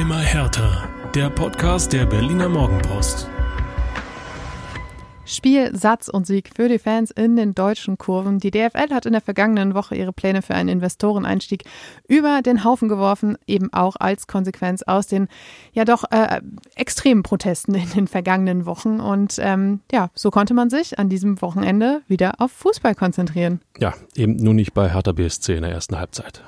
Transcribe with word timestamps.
Immer 0.00 0.20
härter. 0.20 0.88
Der 1.14 1.28
Podcast 1.28 1.92
der 1.92 2.06
Berliner 2.06 2.48
Morgenpost. 2.48 3.28
Spiel, 5.26 5.76
Satz 5.76 6.08
und 6.08 6.26
Sieg 6.26 6.52
für 6.56 6.70
die 6.70 6.78
Fans 6.78 7.10
in 7.10 7.36
den 7.36 7.54
deutschen 7.54 7.98
Kurven. 7.98 8.38
Die 8.38 8.50
DFL 8.50 8.94
hat 8.94 9.04
in 9.04 9.12
der 9.12 9.20
vergangenen 9.20 9.74
Woche 9.74 9.94
ihre 9.94 10.14
Pläne 10.14 10.40
für 10.40 10.54
einen 10.54 10.70
Investoreneinstieg 10.70 11.64
über 12.08 12.40
den 12.40 12.64
Haufen 12.64 12.88
geworfen, 12.88 13.36
eben 13.46 13.70
auch 13.74 13.96
als 13.96 14.26
Konsequenz 14.26 14.80
aus 14.80 15.06
den 15.06 15.28
ja 15.74 15.84
doch 15.84 16.04
äh, 16.10 16.40
extremen 16.76 17.22
Protesten 17.22 17.74
in 17.74 17.90
den 17.90 18.08
vergangenen 18.08 18.64
Wochen. 18.64 19.00
Und 19.00 19.36
ähm, 19.38 19.80
ja, 19.92 20.08
so 20.14 20.30
konnte 20.30 20.54
man 20.54 20.70
sich 20.70 20.98
an 20.98 21.10
diesem 21.10 21.42
Wochenende 21.42 22.00
wieder 22.08 22.36
auf 22.38 22.52
Fußball 22.52 22.94
konzentrieren. 22.94 23.60
Ja, 23.78 23.92
eben 24.14 24.36
nur 24.36 24.54
nicht 24.54 24.72
bei 24.72 24.88
Hertha 24.88 25.12
BSC 25.12 25.56
in 25.56 25.62
der 25.62 25.72
ersten 25.72 25.98
Halbzeit 25.98 26.42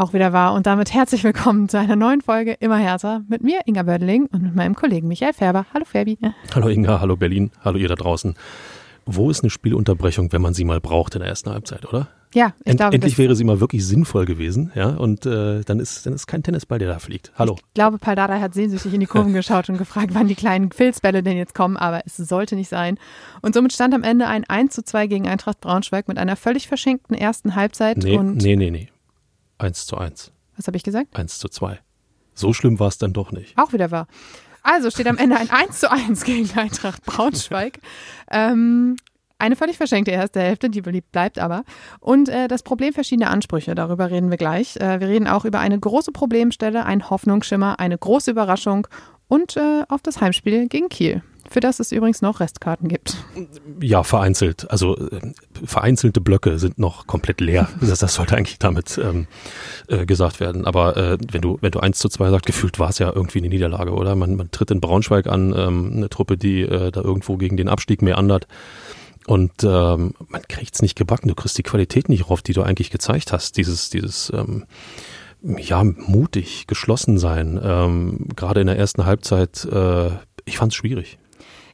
auch 0.00 0.12
wieder 0.14 0.32
war. 0.32 0.54
Und 0.54 0.66
damit 0.66 0.92
herzlich 0.94 1.22
willkommen 1.24 1.68
zu 1.68 1.78
einer 1.78 1.94
neuen 1.94 2.22
Folge 2.22 2.56
Immer 2.58 2.78
härter 2.78 3.22
mit 3.28 3.42
mir, 3.42 3.60
Inga 3.66 3.82
Bödeling, 3.82 4.26
und 4.32 4.42
mit 4.42 4.54
meinem 4.54 4.74
Kollegen 4.74 5.08
Michael 5.08 5.34
Färber. 5.34 5.66
Hallo 5.74 5.84
Ferbi. 5.84 6.18
Hallo 6.54 6.68
Inga, 6.68 7.00
hallo 7.00 7.16
Berlin, 7.16 7.50
hallo 7.62 7.78
ihr 7.78 7.88
da 7.88 7.96
draußen. 7.96 8.34
Wo 9.04 9.30
ist 9.30 9.42
eine 9.42 9.50
Spielunterbrechung, 9.50 10.32
wenn 10.32 10.40
man 10.40 10.54
sie 10.54 10.64
mal 10.64 10.80
braucht 10.80 11.14
in 11.14 11.20
der 11.20 11.28
ersten 11.28 11.50
Halbzeit, 11.50 11.86
oder? 11.86 12.08
Ja, 12.32 12.54
ich 12.60 12.66
End, 12.68 12.78
glaube, 12.78 12.94
endlich 12.94 13.18
wäre 13.18 13.34
sie 13.34 13.42
mal 13.44 13.60
wirklich 13.60 13.84
sinnvoll 13.84 14.24
gewesen, 14.24 14.70
ja, 14.76 14.90
und 14.90 15.26
äh, 15.26 15.62
dann 15.64 15.80
ist 15.80 16.06
dann 16.06 16.12
ist 16.12 16.28
kein 16.28 16.44
Tennisball, 16.44 16.78
der 16.78 16.88
da 16.88 17.00
fliegt. 17.00 17.32
Hallo. 17.34 17.56
Ich 17.58 17.74
glaube, 17.74 17.98
Paldada 17.98 18.38
hat 18.40 18.54
sehnsüchtig 18.54 18.94
in 18.94 19.00
die 19.00 19.06
Kurven 19.06 19.32
geschaut 19.34 19.68
und 19.68 19.78
gefragt, 19.78 20.10
wann 20.12 20.28
die 20.28 20.36
kleinen 20.36 20.70
Filzbälle 20.70 21.24
denn 21.24 21.36
jetzt 21.36 21.54
kommen, 21.54 21.76
aber 21.76 22.02
es 22.06 22.16
sollte 22.16 22.54
nicht 22.54 22.68
sein. 22.68 22.98
Und 23.42 23.52
somit 23.52 23.72
stand 23.72 23.94
am 23.94 24.04
Ende 24.04 24.28
ein 24.28 24.44
1 24.44 24.72
zu 24.72 24.84
2 24.84 25.08
gegen 25.08 25.26
Eintracht 25.26 25.60
Braunschweig 25.60 26.06
mit 26.06 26.18
einer 26.18 26.36
völlig 26.36 26.68
verschenkten 26.68 27.16
ersten 27.16 27.56
Halbzeit. 27.56 27.98
Nee, 27.98 28.16
und 28.16 28.36
nee, 28.36 28.54
nee, 28.54 28.70
nee. 28.70 28.88
1 29.60 29.86
zu 29.86 29.96
1. 29.96 30.32
Was 30.56 30.66
habe 30.66 30.76
ich 30.76 30.82
gesagt? 30.82 31.16
1 31.16 31.38
zu 31.38 31.48
2. 31.48 31.78
So 32.34 32.52
schlimm 32.52 32.78
war 32.80 32.88
es 32.88 32.98
dann 32.98 33.12
doch 33.12 33.32
nicht. 33.32 33.56
Auch 33.58 33.72
wieder 33.72 33.90
wahr. 33.90 34.06
Also 34.62 34.90
steht 34.90 35.06
am 35.06 35.18
Ende 35.18 35.36
ein 35.36 35.50
1 35.50 35.80
zu 35.80 35.90
1 35.90 36.24
gegen 36.24 36.50
Eintracht 36.58 37.04
Braunschweig. 37.04 37.78
ähm, 38.30 38.96
eine 39.38 39.56
völlig 39.56 39.78
verschenkte 39.78 40.10
erste 40.10 40.40
Hälfte, 40.40 40.68
die 40.68 40.82
beliebt 40.82 41.12
bleibt 41.12 41.38
aber. 41.38 41.64
Und 41.98 42.28
äh, 42.28 42.46
das 42.46 42.62
Problem 42.62 42.92
verschiedener 42.92 43.30
Ansprüche, 43.30 43.74
darüber 43.74 44.10
reden 44.10 44.30
wir 44.30 44.36
gleich. 44.36 44.76
Äh, 44.76 45.00
wir 45.00 45.08
reden 45.08 45.26
auch 45.26 45.46
über 45.46 45.60
eine 45.60 45.78
große 45.78 46.12
Problemstelle, 46.12 46.84
ein 46.84 47.08
Hoffnungsschimmer, 47.08 47.80
eine 47.80 47.96
große 47.96 48.30
Überraschung 48.30 48.86
und 49.28 49.56
äh, 49.56 49.84
auf 49.88 50.02
das 50.02 50.20
Heimspiel 50.20 50.68
gegen 50.68 50.90
Kiel 50.90 51.22
für 51.50 51.58
das 51.58 51.80
es 51.80 51.90
übrigens 51.90 52.22
noch 52.22 52.38
Restkarten 52.38 52.88
gibt. 52.88 53.16
Ja, 53.80 54.04
vereinzelt. 54.04 54.70
Also 54.70 54.96
äh, 54.96 55.32
vereinzelte 55.64 56.20
Blöcke 56.20 56.60
sind 56.60 56.78
noch 56.78 57.08
komplett 57.08 57.40
leer. 57.40 57.68
Das, 57.80 57.98
das 57.98 58.14
sollte 58.14 58.36
eigentlich 58.36 58.60
damit 58.60 59.00
ähm, 59.02 59.26
äh, 59.88 60.06
gesagt 60.06 60.38
werden. 60.38 60.64
Aber 60.64 60.96
äh, 60.96 61.18
wenn 61.32 61.40
du 61.40 61.58
wenn 61.60 61.72
du 61.72 61.80
eins 61.80 61.98
zu 61.98 62.08
zwei 62.08 62.30
sagst, 62.30 62.46
gefühlt 62.46 62.78
war 62.78 62.90
es 62.90 62.98
ja 62.98 63.12
irgendwie 63.12 63.38
eine 63.38 63.48
Niederlage, 63.48 63.90
oder? 63.92 64.14
Man, 64.14 64.36
man 64.36 64.50
tritt 64.52 64.70
in 64.70 64.80
Braunschweig 64.80 65.26
an, 65.26 65.52
ähm, 65.56 65.92
eine 65.96 66.08
Truppe, 66.08 66.36
die 66.36 66.60
äh, 66.60 66.92
da 66.92 67.00
irgendwo 67.00 67.36
gegen 67.36 67.56
den 67.56 67.68
Abstieg 67.68 68.00
mehr 68.00 68.16
andert. 68.16 68.46
Und 69.26 69.64
ähm, 69.64 70.14
man 70.28 70.42
kriegt's 70.48 70.82
nicht 70.82 70.96
gebacken. 70.96 71.28
Du 71.28 71.34
kriegst 71.34 71.58
die 71.58 71.64
Qualität 71.64 72.08
nicht 72.08 72.30
rauf, 72.30 72.42
die 72.42 72.52
du 72.52 72.62
eigentlich 72.62 72.90
gezeigt 72.90 73.32
hast. 73.32 73.56
Dieses 73.56 73.90
dieses 73.90 74.30
ähm, 74.32 74.66
ja 75.42 75.82
mutig, 75.82 76.68
geschlossen 76.68 77.18
sein. 77.18 77.58
Ähm, 77.60 78.28
Gerade 78.36 78.60
in 78.60 78.68
der 78.68 78.78
ersten 78.78 79.04
Halbzeit. 79.04 79.64
Äh, 79.64 80.10
ich 80.44 80.58
fand's 80.58 80.76
schwierig. 80.76 81.18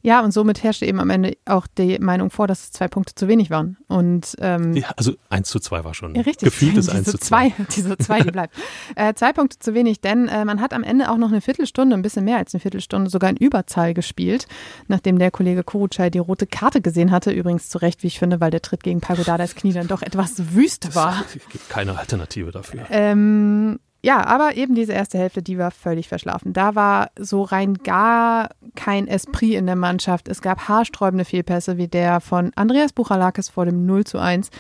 Ja, 0.07 0.21
und 0.21 0.31
somit 0.31 0.63
herrschte 0.63 0.87
eben 0.87 1.01
am 1.01 1.11
Ende 1.11 1.37
auch 1.47 1.67
die 1.67 1.99
Meinung 1.99 2.31
vor, 2.31 2.47
dass 2.47 2.63
es 2.63 2.71
zwei 2.71 2.87
Punkte 2.87 3.17
zu 3.17 3.27
wenig 3.27 3.51
waren. 3.51 3.77
Und, 3.89 4.37
ähm, 4.39 4.73
ja, 4.77 4.91
also 4.97 5.15
eins 5.31 5.49
zu 5.49 5.59
zwei 5.59 5.83
war 5.83 5.95
schon. 5.95 6.15
Ja, 6.15 6.21
richtig. 6.23 6.47
Gefühlt 6.47 6.77
ist 6.77 6.89
eins 6.89 7.11
zu 7.11 7.19
zwei. 7.19 7.53
Diese 7.75 7.99
zwei, 7.99 8.21
die 8.21 8.31
bleibt. 8.31 8.55
äh, 8.95 9.15
zwei 9.15 9.33
Punkte 9.33 9.59
zu 9.59 9.75
wenig, 9.75 10.01
denn 10.01 10.29
äh, 10.29 10.45
man 10.45 10.61
hat 10.61 10.73
am 10.75 10.85
Ende 10.85 11.11
auch 11.11 11.17
noch 11.17 11.31
eine 11.31 11.41
Viertelstunde, 11.41 11.97
ein 11.97 12.03
bisschen 12.03 12.25
mehr 12.25 12.37
als 12.37 12.55
eine 12.55 12.61
Viertelstunde, 12.61 13.11
sogar 13.11 13.31
in 13.31 13.37
Überzahl 13.37 13.95
gespielt, 13.95 14.47
nachdem 14.87 15.19
der 15.19 15.33
Kollege 15.33 15.65
Kurucay 15.65 16.09
die 16.09 16.21
rote 16.21 16.47
Karte 16.47 16.81
gesehen 16.81 17.11
hatte. 17.11 17.33
Übrigens 17.33 17.69
zu 17.69 17.79
Recht, 17.79 18.05
wie 18.05 18.07
ich 18.07 18.21
finde, 18.21 18.41
weil 18.41 18.53
der 18.53 18.63
Tritt 18.63 18.85
gegen 18.85 19.01
Pagodadas 19.01 19.57
Knie 19.57 19.73
dann 19.73 19.89
doch 19.89 20.03
etwas 20.03 20.55
wüst 20.55 20.95
war. 20.95 21.25
Es 21.27 21.33
gibt 21.49 21.69
keine 21.69 21.99
Alternative 21.99 22.53
dafür. 22.53 22.87
Ähm, 22.91 23.81
ja, 24.07 24.25
aber 24.25 24.57
eben 24.57 24.77
diese 24.77 24.93
erste 24.93 25.19
Hälfte, 25.19 25.43
die 25.43 25.59
war 25.59 25.73
völlig 25.73 26.07
verschlafen. 26.07 26.53
Da 26.53 26.77
war 26.77 27.11
so 27.19 27.43
rein 27.43 27.75
gar 27.75 28.51
kein 28.77 29.09
Esprit 29.09 29.55
in 29.55 29.67
der 29.67 29.75
Mannschaft. 29.75 30.29
Es 30.29 30.41
gab 30.41 30.69
haarsträubende 30.69 31.25
Fehlpässe 31.25 31.77
wie 31.77 31.89
der 31.89 32.21
von 32.21 32.53
Andreas 32.55 32.93
Buchalakis 32.93 33.49
vor 33.49 33.65
dem 33.65 33.85
0 33.85 34.05
zu 34.05 34.21
1. 34.21 34.51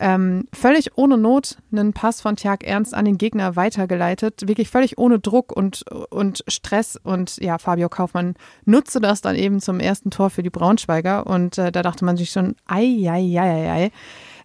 Ähm, 0.00 0.48
völlig 0.52 0.98
ohne 0.98 1.18
Not 1.18 1.58
einen 1.70 1.92
Pass 1.92 2.20
von 2.20 2.34
Tjag 2.34 2.64
Ernst 2.64 2.94
an 2.94 3.04
den 3.04 3.16
Gegner 3.16 3.54
weitergeleitet. 3.54 4.48
Wirklich 4.48 4.70
völlig 4.70 4.98
ohne 4.98 5.20
Druck 5.20 5.52
und, 5.56 5.84
und 6.10 6.42
Stress. 6.48 6.98
Und 7.00 7.36
ja, 7.36 7.58
Fabio 7.58 7.88
Kaufmann 7.88 8.34
nutzte 8.64 8.98
das 8.98 9.20
dann 9.20 9.36
eben 9.36 9.60
zum 9.60 9.78
ersten 9.78 10.10
Tor 10.10 10.30
für 10.30 10.42
die 10.42 10.50
Braunschweiger. 10.50 11.28
Und 11.28 11.58
äh, 11.58 11.70
da 11.70 11.82
dachte 11.82 12.04
man 12.04 12.16
sich 12.16 12.30
schon, 12.30 12.56
ei, 12.66 13.08
ei, 13.08 13.38
ei, 13.38 13.38
ei, 13.38 13.70
ei. 13.70 13.90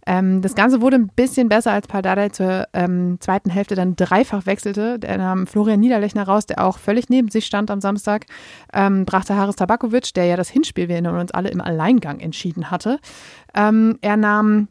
Ähm, 0.06 0.42
das 0.42 0.56
Ganze 0.56 0.82
wurde 0.82 0.98
ein 0.98 1.08
bisschen 1.08 1.50
besser, 1.50 1.72
als 1.72 1.88
Paldadei 1.88 2.30
zur 2.30 2.68
ähm, 2.74 3.18
zweiten 3.20 3.50
Hälfte 3.50 3.76
dann 3.76 3.96
dreifach 3.96 4.46
wechselte. 4.46 5.00
Der 5.00 5.18
nahm 5.18 5.48
Florian 5.48 5.80
Niederlechner 5.80 6.24
raus, 6.24 6.46
der 6.46 6.66
auch 6.66 6.78
völlig 6.78 7.10
neben 7.10 7.30
sich 7.30 7.46
stand 7.46 7.70
am 7.72 7.82
Samstag, 7.82 8.26
ähm, 8.74 9.06
brachte 9.06 9.36
Haris 9.36 9.56
Tabakovic, 9.56 10.14
der 10.14 10.26
ja 10.26 10.38
das 10.38 10.50
Hinspiel, 10.50 10.88
wir 10.88 10.96
erinnern 10.96 11.20
uns 11.20 11.32
alle, 11.32 11.50
im 11.50 11.62
Alleingang 11.62 12.20
entschieden 12.20 12.72
hatte. 12.72 13.00
Ähm, 13.54 13.98
er 14.02 14.18
nahm 14.18 14.68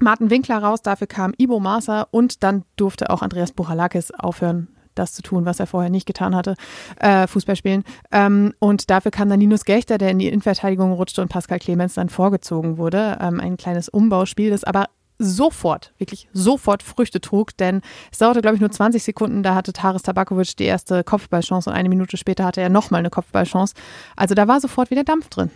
Martin 0.00 0.30
Winkler 0.30 0.58
raus, 0.58 0.82
dafür 0.82 1.06
kam 1.06 1.34
Ibo 1.36 1.60
Maser 1.60 2.08
und 2.10 2.42
dann 2.42 2.64
durfte 2.76 3.10
auch 3.10 3.22
Andreas 3.22 3.52
Buchalakis 3.52 4.10
aufhören, 4.10 4.68
das 4.94 5.12
zu 5.12 5.22
tun, 5.22 5.44
was 5.44 5.60
er 5.60 5.66
vorher 5.66 5.90
nicht 5.90 6.06
getan 6.06 6.34
hatte, 6.34 6.54
äh, 6.98 7.26
Fußball 7.26 7.56
spielen. 7.56 7.84
Ähm, 8.10 8.54
und 8.58 8.90
dafür 8.90 9.10
kam 9.10 9.28
dann 9.28 9.40
Linus 9.40 9.64
Gechter, 9.64 9.98
der 9.98 10.10
in 10.10 10.18
die 10.18 10.28
Innenverteidigung 10.28 10.92
rutschte 10.92 11.22
und 11.22 11.28
Pascal 11.28 11.58
Clemens 11.58 11.94
dann 11.94 12.08
vorgezogen 12.08 12.78
wurde. 12.78 13.18
Ähm, 13.20 13.40
ein 13.40 13.56
kleines 13.56 13.88
Umbauspiel, 13.88 14.50
das 14.50 14.64
aber 14.64 14.86
sofort, 15.18 15.92
wirklich 15.98 16.28
sofort 16.32 16.82
Früchte 16.82 17.20
trug, 17.20 17.56
denn 17.56 17.80
es 18.10 18.18
dauerte, 18.18 18.42
glaube 18.42 18.56
ich, 18.56 18.60
nur 18.60 18.70
20 18.70 19.02
Sekunden. 19.02 19.42
Da 19.42 19.54
hatte 19.54 19.72
Taris 19.72 20.02
Tabakovic 20.02 20.56
die 20.56 20.64
erste 20.64 21.04
Kopfballchance 21.04 21.70
und 21.70 21.76
eine 21.76 21.88
Minute 21.88 22.16
später 22.16 22.44
hatte 22.44 22.60
er 22.60 22.68
nochmal 22.68 23.00
eine 23.00 23.10
Kopfballchance. 23.10 23.74
Also 24.16 24.34
da 24.34 24.48
war 24.48 24.60
sofort 24.60 24.90
wieder 24.90 25.04
Dampf 25.04 25.28
drin. 25.28 25.50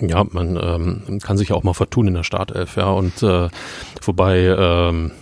Ja, 0.00 0.24
man 0.24 0.56
ähm, 0.56 1.20
kann 1.20 1.36
sich 1.36 1.50
ja 1.50 1.56
auch 1.56 1.62
mal 1.62 1.72
vertun 1.72 2.08
in 2.08 2.14
der 2.14 2.24
Startelf, 2.24 2.76
ja. 2.76 2.90
Und 2.90 3.22
äh, 3.22 3.48
wobei 4.02 4.38
ähm, 4.38 5.12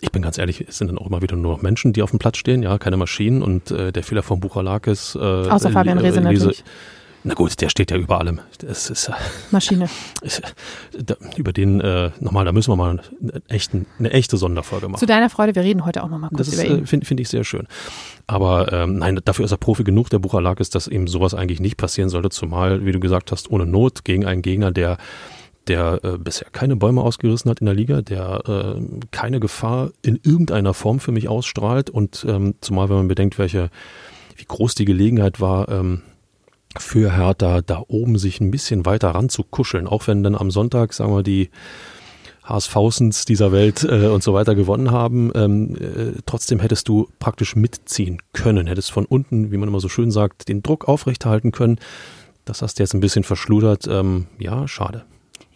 ich 0.00 0.12
bin 0.12 0.22
ganz 0.22 0.38
ehrlich, 0.38 0.64
es 0.68 0.78
sind 0.78 0.88
dann 0.88 0.98
auch 0.98 1.06
immer 1.06 1.22
wieder 1.22 1.36
nur 1.36 1.52
noch 1.52 1.62
Menschen, 1.62 1.92
die 1.92 2.02
auf 2.02 2.10
dem 2.10 2.18
Platz 2.18 2.36
stehen, 2.36 2.62
ja, 2.62 2.78
keine 2.78 2.96
Maschinen. 2.96 3.42
Und 3.42 3.70
äh, 3.70 3.92
der 3.92 4.02
Fehler 4.02 4.22
von 4.22 4.40
Buchalakis. 4.40 5.14
Äh, 5.14 5.18
Außer 5.18 5.70
Fabian 5.70 5.98
Rehse 5.98 6.20
natürlich. 6.20 6.64
Na 7.28 7.34
gut, 7.34 7.60
der 7.60 7.70
steht 7.70 7.90
ja 7.90 7.96
über 7.96 8.20
allem. 8.20 8.38
Das 8.58 8.88
ist 8.88 9.10
Maschine. 9.50 9.88
Ist, 10.22 10.42
da, 10.96 11.16
über 11.36 11.52
den 11.52 11.80
äh, 11.80 12.12
nochmal, 12.20 12.44
da 12.44 12.52
müssen 12.52 12.70
wir 12.70 12.76
mal 12.76 13.00
eine, 13.20 13.42
echten, 13.48 13.86
eine 13.98 14.12
echte 14.12 14.36
Sonderfolge 14.36 14.88
machen. 14.88 15.00
Zu 15.00 15.06
deiner 15.06 15.28
Freude, 15.28 15.56
wir 15.56 15.62
reden 15.62 15.84
heute 15.84 16.04
auch 16.04 16.08
nochmal 16.08 16.30
kurz 16.30 16.50
das 16.50 16.54
über 16.54 16.64
ihn. 16.64 16.84
Äh, 16.84 16.86
Finde 16.86 17.04
find 17.04 17.18
ich 17.18 17.28
sehr 17.28 17.42
schön. 17.42 17.66
Aber 18.28 18.72
ähm, 18.72 18.98
nein, 18.98 19.20
dafür 19.24 19.44
ist 19.44 19.50
er 19.50 19.56
Profi 19.56 19.82
genug, 19.82 20.08
der 20.08 20.20
Buchalakis, 20.20 20.70
dass 20.70 20.86
eben 20.86 21.08
sowas 21.08 21.34
eigentlich 21.34 21.58
nicht 21.58 21.78
passieren 21.78 22.10
sollte, 22.10 22.30
zumal, 22.30 22.86
wie 22.86 22.92
du 22.92 23.00
gesagt 23.00 23.32
hast, 23.32 23.50
ohne 23.50 23.66
Not 23.66 24.04
gegen 24.04 24.24
einen 24.24 24.42
Gegner, 24.42 24.70
der 24.70 24.96
der 25.68 26.00
äh, 26.04 26.18
bisher 26.18 26.48
keine 26.50 26.76
Bäume 26.76 27.02
ausgerissen 27.02 27.50
hat 27.50 27.60
in 27.60 27.66
der 27.66 27.74
Liga, 27.74 28.02
der 28.02 28.42
äh, 28.46 28.80
keine 29.10 29.40
Gefahr 29.40 29.90
in 30.02 30.18
irgendeiner 30.22 30.74
Form 30.74 31.00
für 31.00 31.12
mich 31.12 31.28
ausstrahlt 31.28 31.90
und 31.90 32.24
ähm, 32.28 32.54
zumal 32.60 32.88
wenn 32.88 32.96
man 32.96 33.08
bedenkt, 33.08 33.38
welche 33.38 33.70
wie 34.36 34.44
groß 34.44 34.74
die 34.74 34.84
Gelegenheit 34.84 35.40
war, 35.40 35.68
ähm, 35.68 36.02
für 36.78 37.16
Hertha 37.16 37.62
da 37.62 37.82
oben 37.88 38.18
sich 38.18 38.40
ein 38.40 38.50
bisschen 38.50 38.84
weiter 38.84 39.10
ranzukuscheln, 39.10 39.86
auch 39.86 40.06
wenn 40.06 40.22
dann 40.22 40.34
am 40.34 40.50
Sonntag, 40.50 40.92
sagen 40.92 41.14
wir, 41.14 41.22
die 41.22 41.50
HSVsens 42.44 43.24
dieser 43.24 43.50
Welt 43.50 43.82
äh, 43.82 44.06
und 44.06 44.22
so 44.22 44.32
weiter 44.34 44.54
gewonnen 44.54 44.90
haben, 44.90 45.32
ähm, 45.34 45.76
äh, 45.76 46.20
trotzdem 46.26 46.60
hättest 46.60 46.88
du 46.88 47.08
praktisch 47.18 47.56
mitziehen 47.56 48.18
können, 48.32 48.66
hättest 48.66 48.92
von 48.92 49.04
unten, 49.04 49.50
wie 49.50 49.56
man 49.56 49.68
immer 49.68 49.80
so 49.80 49.88
schön 49.88 50.10
sagt, 50.10 50.48
den 50.48 50.62
Druck 50.62 50.86
aufrechterhalten 50.86 51.50
können. 51.50 51.78
Das 52.44 52.62
hast 52.62 52.78
du 52.78 52.82
jetzt 52.82 52.94
ein 52.94 53.00
bisschen 53.00 53.24
verschludert. 53.24 53.88
Ähm, 53.88 54.26
ja, 54.38 54.68
schade. 54.68 55.04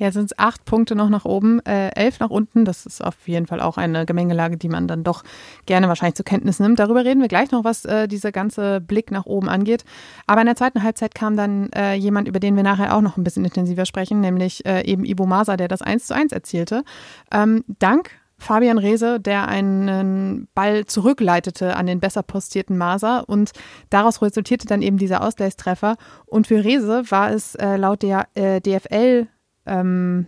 Ja, 0.01 0.11
sind 0.11 0.33
es 0.33 0.39
acht 0.39 0.65
Punkte 0.65 0.95
noch 0.95 1.11
nach 1.11 1.27
oben, 1.27 1.61
äh, 1.67 1.91
elf 1.91 2.21
nach 2.21 2.31
unten. 2.31 2.65
Das 2.65 2.87
ist 2.87 3.05
auf 3.05 3.29
jeden 3.29 3.47
Fall 3.47 3.61
auch 3.61 3.77
eine 3.77 4.07
Gemengelage, 4.07 4.57
die 4.57 4.71
man 4.71 4.89
dann 4.89 5.05
doch 5.05 5.23
gerne 5.67 5.89
wahrscheinlich 5.89 6.15
zur 6.15 6.25
Kenntnis 6.25 6.59
nimmt. 6.59 6.79
Darüber 6.79 7.05
reden 7.05 7.21
wir 7.21 7.29
gleich 7.29 7.51
noch, 7.51 7.65
was 7.65 7.85
äh, 7.85 8.09
dieser 8.09 8.33
ganze 8.33 8.81
Blick 8.81 9.11
nach 9.11 9.27
oben 9.27 9.51
angeht. 9.51 9.85
Aber 10.27 10.41
in 10.41 10.47
der 10.47 10.57
zweiten 10.57 10.83
Halbzeit 10.83 11.15
kam 11.15 11.37
dann 11.37 11.69
äh, 11.73 11.93
jemand, 11.93 12.29
über 12.29 12.41
den 12.41 12.57
wir 12.57 12.63
nachher 12.63 12.97
auch 12.97 13.03
noch 13.03 13.19
ein 13.19 13.25
bisschen 13.25 13.45
intensiver 13.45 13.85
sprechen, 13.85 14.23
nämlich 14.23 14.65
äh, 14.65 14.87
eben 14.87 15.05
Ibo 15.05 15.27
Masa, 15.27 15.59
der 15.59 15.69
das 15.69 15.83
1 15.83 16.07
zu 16.07 16.15
1 16.15 16.33
erzielte. 16.33 16.83
Ähm, 17.31 17.63
dank 17.79 18.11
Fabian 18.39 18.79
Rehse, 18.79 19.21
der 19.21 19.49
einen 19.49 20.49
Ball 20.55 20.87
zurückleitete 20.87 21.77
an 21.77 21.85
den 21.85 22.01
besser 22.01 22.23
postierten 22.23 22.79
Maser 22.79 23.29
und 23.29 23.51
daraus 23.91 24.23
resultierte 24.23 24.67
dann 24.67 24.81
eben 24.81 24.97
dieser 24.97 25.23
Ausgleichstreffer. 25.23 25.99
Und 26.25 26.47
für 26.47 26.65
Rehse 26.65 27.03
war 27.11 27.31
es 27.33 27.55
äh, 27.57 27.77
laut 27.77 28.01
der 28.01 28.29
äh, 28.33 28.63
DFL 28.63 29.29
ähm, 29.67 30.27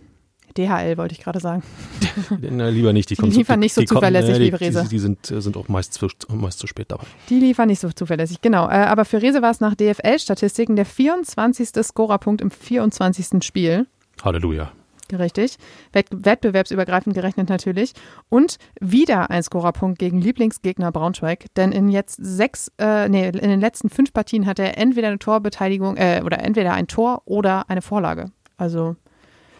DHL 0.57 0.97
wollte 0.97 1.13
ich 1.13 1.21
gerade 1.21 1.39
sagen. 1.39 1.63
Na, 2.41 2.69
lieber 2.69 2.93
nicht. 2.93 3.09
Die, 3.09 3.15
die 3.15 3.25
liefern 3.25 3.55
zu, 3.55 3.59
nicht 3.59 3.73
so 3.73 3.81
die 3.81 3.87
zuverlässig 3.87 4.33
kommen, 4.33 4.61
wie 4.61 4.65
Rese. 4.65 4.83
Die, 4.83 4.89
die, 4.89 4.99
sind, 4.99 5.25
sind 5.25 5.57
auch 5.57 5.67
meist 5.67 5.93
zu, 5.93 6.07
meist 6.29 6.59
zu 6.59 6.67
spät 6.67 6.91
dabei. 6.91 7.05
Die 7.29 7.39
liefern 7.39 7.67
nicht 7.67 7.79
so 7.79 7.89
zuverlässig, 7.91 8.41
genau. 8.41 8.67
Äh, 8.67 8.85
aber 8.85 9.05
für 9.05 9.21
Rese 9.21 9.41
war 9.41 9.51
es 9.51 9.59
nach 9.59 9.75
DFL-Statistiken 9.75 10.75
der 10.75 10.85
24. 10.85 11.69
Scorerpunkt 11.83 12.41
im 12.41 12.51
24. 12.51 13.43
Spiel. 13.43 13.87
Halleluja. 14.23 14.71
Richtig. 15.11 15.57
Wettbewerbsübergreifend 15.91 17.13
gerechnet 17.15 17.49
natürlich. 17.49 17.93
Und 18.29 18.57
wieder 18.79 19.29
ein 19.29 19.43
Scorerpunkt 19.43 19.99
gegen 19.99 20.21
Lieblingsgegner 20.21 20.91
Braunschweig. 20.91 21.45
Denn 21.55 21.71
in 21.71 21.89
jetzt 21.89 22.17
sechs, 22.21 22.71
äh, 22.77 23.09
nee, 23.09 23.27
in 23.27 23.49
den 23.49 23.59
letzten 23.59 23.89
fünf 23.89 24.13
Partien 24.13 24.45
hat 24.45 24.59
er 24.59 24.77
entweder 24.77 25.09
eine 25.09 25.19
Torbeteiligung, 25.19 25.97
äh, 25.97 26.21
oder 26.23 26.39
entweder 26.39 26.73
ein 26.73 26.87
Tor 26.87 27.21
oder 27.25 27.69
eine 27.69 27.81
Vorlage. 27.81 28.31
Also 28.57 28.95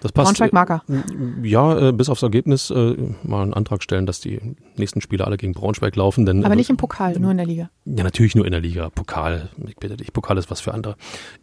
das 0.04 0.12
passt. 0.12 0.28
Braunschweig-Marker. 0.28 0.84
Äh, 0.90 1.48
ja, 1.48 1.90
äh, 1.90 1.92
bis 1.92 2.10
aufs 2.10 2.24
Ergebnis 2.24 2.70
äh, 2.70 2.96
mal 3.24 3.42
einen 3.42 3.54
Antrag 3.54 3.84
stellen, 3.84 4.06
dass 4.06 4.20
die 4.20 4.40
nächsten 4.76 5.02
Spiele 5.02 5.26
alle 5.26 5.38
gegen 5.38 5.54
Braunschweig 5.54 5.96
laufen. 5.96 6.26
Denn, 6.26 6.46
Aber 6.46 6.56
nicht 6.56 6.70
im 6.70 6.78
Pokal, 6.78 7.18
nur 7.20 7.32
in 7.32 7.38
der 7.38 7.46
Liga. 7.46 7.70
Ja, 7.86 8.04
natürlich 8.04 8.36
nur 8.36 8.46
in 8.46 8.52
der 8.52 8.62
Liga. 8.62 8.90
Pokal, 8.90 9.50
ich 9.66 9.76
bitte 9.78 9.98
dich, 9.98 10.14
Pokal 10.14 10.38
ist 10.38 10.52
was 10.52 10.62
für 10.62 10.74
andere. 10.74 10.96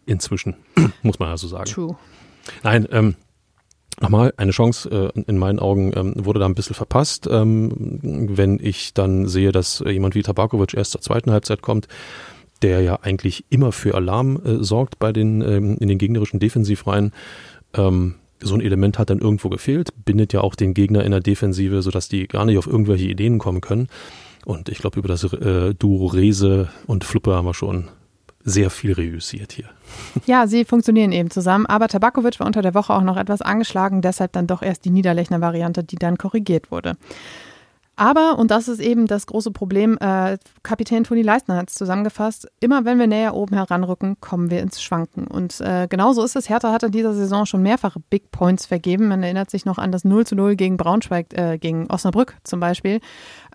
Inzwischen, 0.05 0.55
muss 1.01 1.19
man 1.19 1.29
ja 1.29 1.37
so 1.37 1.47
sagen. 1.47 1.65
True. 1.65 1.95
Nein, 2.63 2.87
ähm, 2.91 3.15
Nochmal, 3.99 4.33
eine 4.37 4.51
Chance 4.51 5.11
äh, 5.15 5.21
in 5.27 5.37
meinen 5.37 5.59
Augen 5.59 5.91
ähm, 5.95 6.13
wurde 6.17 6.39
da 6.39 6.47
ein 6.47 6.55
bisschen 6.55 6.73
verpasst. 6.73 7.27
Ähm, 7.29 7.99
wenn 8.01 8.57
ich 8.59 8.95
dann 8.95 9.27
sehe, 9.27 9.51
dass 9.51 9.83
jemand 9.85 10.15
wie 10.15 10.23
Tabakovic 10.23 10.73
erst 10.73 10.93
zur 10.93 11.01
zweiten 11.01 11.31
Halbzeit 11.31 11.61
kommt, 11.61 11.87
der 12.63 12.81
ja 12.81 12.99
eigentlich 13.01 13.45
immer 13.49 13.71
für 13.71 13.93
Alarm 13.93 14.41
äh, 14.43 14.63
sorgt 14.63 14.97
bei 14.97 15.13
den 15.13 15.41
ähm, 15.41 15.77
in 15.79 15.87
den 15.87 15.99
gegnerischen 15.99 16.39
Defensivreihen. 16.39 17.11
Ähm, 17.75 18.15
so 18.41 18.55
ein 18.55 18.61
Element 18.61 18.99
hat 18.99 19.09
dann 19.09 19.19
irgendwo 19.19 19.49
gefehlt, 19.49 19.89
bindet 20.05 20.33
ja 20.33 20.41
auch 20.41 20.55
den 20.55 20.73
Gegner 20.73 21.03
in 21.03 21.11
der 21.11 21.19
Defensive, 21.19 21.81
sodass 21.81 22.09
die 22.09 22.27
gar 22.27 22.45
nicht 22.45 22.57
auf 22.57 22.67
irgendwelche 22.67 23.05
Ideen 23.05 23.39
kommen 23.39 23.61
können. 23.61 23.87
Und 24.45 24.69
ich 24.69 24.79
glaube, 24.79 24.99
über 24.99 25.07
das 25.07 25.23
äh, 25.33 25.73
Duo 25.75 26.07
Rese 26.07 26.69
und 26.87 27.03
Fluppe 27.03 27.35
haben 27.35 27.45
wir 27.45 27.53
schon 27.53 27.89
sehr 28.43 28.69
viel 28.69 28.93
reüssiert 28.93 29.51
hier. 29.53 29.69
Ja, 30.25 30.47
sie 30.47 30.65
funktionieren 30.65 31.11
eben 31.11 31.29
zusammen, 31.29 31.65
aber 31.65 31.87
Tabakovic 31.87 32.39
war 32.39 32.47
unter 32.47 32.61
der 32.61 32.73
Woche 32.73 32.93
auch 32.93 33.03
noch 33.03 33.17
etwas 33.17 33.41
angeschlagen, 33.41 34.01
deshalb 34.01 34.31
dann 34.33 34.47
doch 34.47 34.61
erst 34.61 34.85
die 34.85 34.89
Niederlechner 34.89 35.41
Variante, 35.41 35.83
die 35.83 35.97
dann 35.97 36.17
korrigiert 36.17 36.71
wurde. 36.71 36.95
Aber, 38.01 38.39
und 38.39 38.49
das 38.49 38.67
ist 38.67 38.79
eben 38.79 39.05
das 39.05 39.27
große 39.27 39.51
Problem, 39.51 39.95
äh, 40.01 40.39
Kapitän 40.63 41.03
Toni 41.03 41.21
Leistner 41.21 41.57
hat 41.57 41.69
es 41.69 41.75
zusammengefasst, 41.75 42.47
immer 42.59 42.83
wenn 42.83 42.97
wir 42.97 43.05
näher 43.05 43.35
oben 43.35 43.53
heranrücken, 43.53 44.19
kommen 44.19 44.49
wir 44.49 44.61
ins 44.61 44.81
Schwanken. 44.81 45.27
Und 45.27 45.61
äh, 45.61 45.85
genauso 45.87 46.23
ist 46.23 46.35
es. 46.35 46.49
Hertha 46.49 46.71
hat 46.71 46.81
in 46.81 46.91
dieser 46.91 47.13
Saison 47.13 47.45
schon 47.45 47.61
mehrfach 47.61 47.97
Big 48.09 48.31
Points 48.31 48.65
vergeben. 48.65 49.07
Man 49.07 49.21
erinnert 49.21 49.51
sich 49.51 49.65
noch 49.65 49.77
an 49.77 49.91
das 49.91 50.03
0 50.03 50.25
zu 50.25 50.35
0 50.35 50.55
gegen 50.55 50.77
Braunschweig, 50.77 51.37
äh, 51.37 51.59
gegen 51.59 51.91
Osnabrück 51.91 52.37
zum 52.43 52.59
Beispiel, 52.59 53.01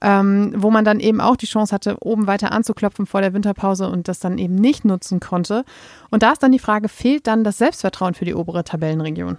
ähm, 0.01 0.55
wo 0.57 0.71
man 0.71 0.85
dann 0.85 1.01
eben 1.01 1.21
auch 1.21 1.35
die 1.35 1.47
Chance 1.47 1.75
hatte, 1.75 1.97
oben 2.01 2.29
weiter 2.29 2.53
anzuklopfen 2.53 3.07
vor 3.07 3.23
der 3.23 3.35
Winterpause 3.35 3.89
und 3.89 4.07
das 4.07 4.21
dann 4.21 4.39
eben 4.39 4.55
nicht 4.55 4.85
nutzen 4.85 5.19
konnte. 5.19 5.65
Und 6.13 6.23
da 6.23 6.31
ist 6.31 6.45
dann 6.45 6.53
die 6.53 6.61
Frage, 6.61 6.89
fehlt 6.89 7.27
dann 7.27 7.43
das 7.43 7.59
Selbstvertrauen 7.59 8.15
für 8.15 8.25
die 8.25 8.35
obere 8.37 8.63
Tabellenregion? 8.63 9.39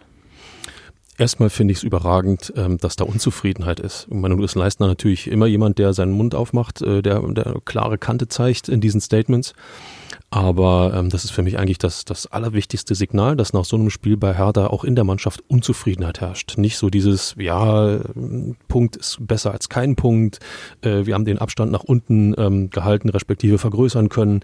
Erstmal 1.19 1.49
finde 1.49 1.71
ich 1.71 1.79
es 1.79 1.83
überragend, 1.83 2.53
ähm, 2.55 2.77
dass 2.77 2.95
da 2.95 3.03
Unzufriedenheit 3.03 3.79
ist. 3.79 4.07
Manuel 4.11 4.45
ist 4.45 4.53
Leistner 4.53 4.85
natürlich 4.85 5.27
immer 5.27 5.47
jemand, 5.47 5.79
der 5.79 5.93
seinen 5.93 6.11
Mund 6.11 6.35
aufmacht, 6.35 6.83
äh, 6.83 7.01
der, 7.01 7.21
der 7.21 7.55
klare 7.65 7.97
Kante 7.97 8.27
zeigt 8.27 8.69
in 8.69 8.81
diesen 8.81 9.01
Statements. 9.01 9.53
Aber 10.29 10.93
ähm, 10.95 11.09
das 11.09 11.23
ist 11.23 11.31
für 11.31 11.41
mich 11.41 11.57
eigentlich 11.57 11.77
das, 11.77 12.05
das 12.05 12.27
allerwichtigste 12.27 12.95
Signal, 12.95 13.35
dass 13.35 13.53
nach 13.53 13.65
so 13.65 13.77
einem 13.77 13.89
Spiel 13.89 14.17
bei 14.17 14.33
Hertha 14.33 14.67
auch 14.67 14.83
in 14.83 14.95
der 14.95 15.03
Mannschaft 15.03 15.43
Unzufriedenheit 15.47 16.21
herrscht. 16.21 16.57
Nicht 16.57 16.77
so 16.77 16.89
dieses, 16.89 17.35
ja, 17.37 17.99
Punkt 18.67 18.97
ist 18.97 19.17
besser 19.19 19.51
als 19.51 19.69
kein 19.69 19.95
Punkt, 19.95 20.39
äh, 20.81 21.05
wir 21.05 21.13
haben 21.13 21.25
den 21.25 21.37
Abstand 21.37 21.71
nach 21.71 21.83
unten 21.83 22.33
ähm, 22.37 22.69
gehalten, 22.69 23.09
respektive 23.09 23.57
vergrößern 23.57 24.09
können. 24.09 24.41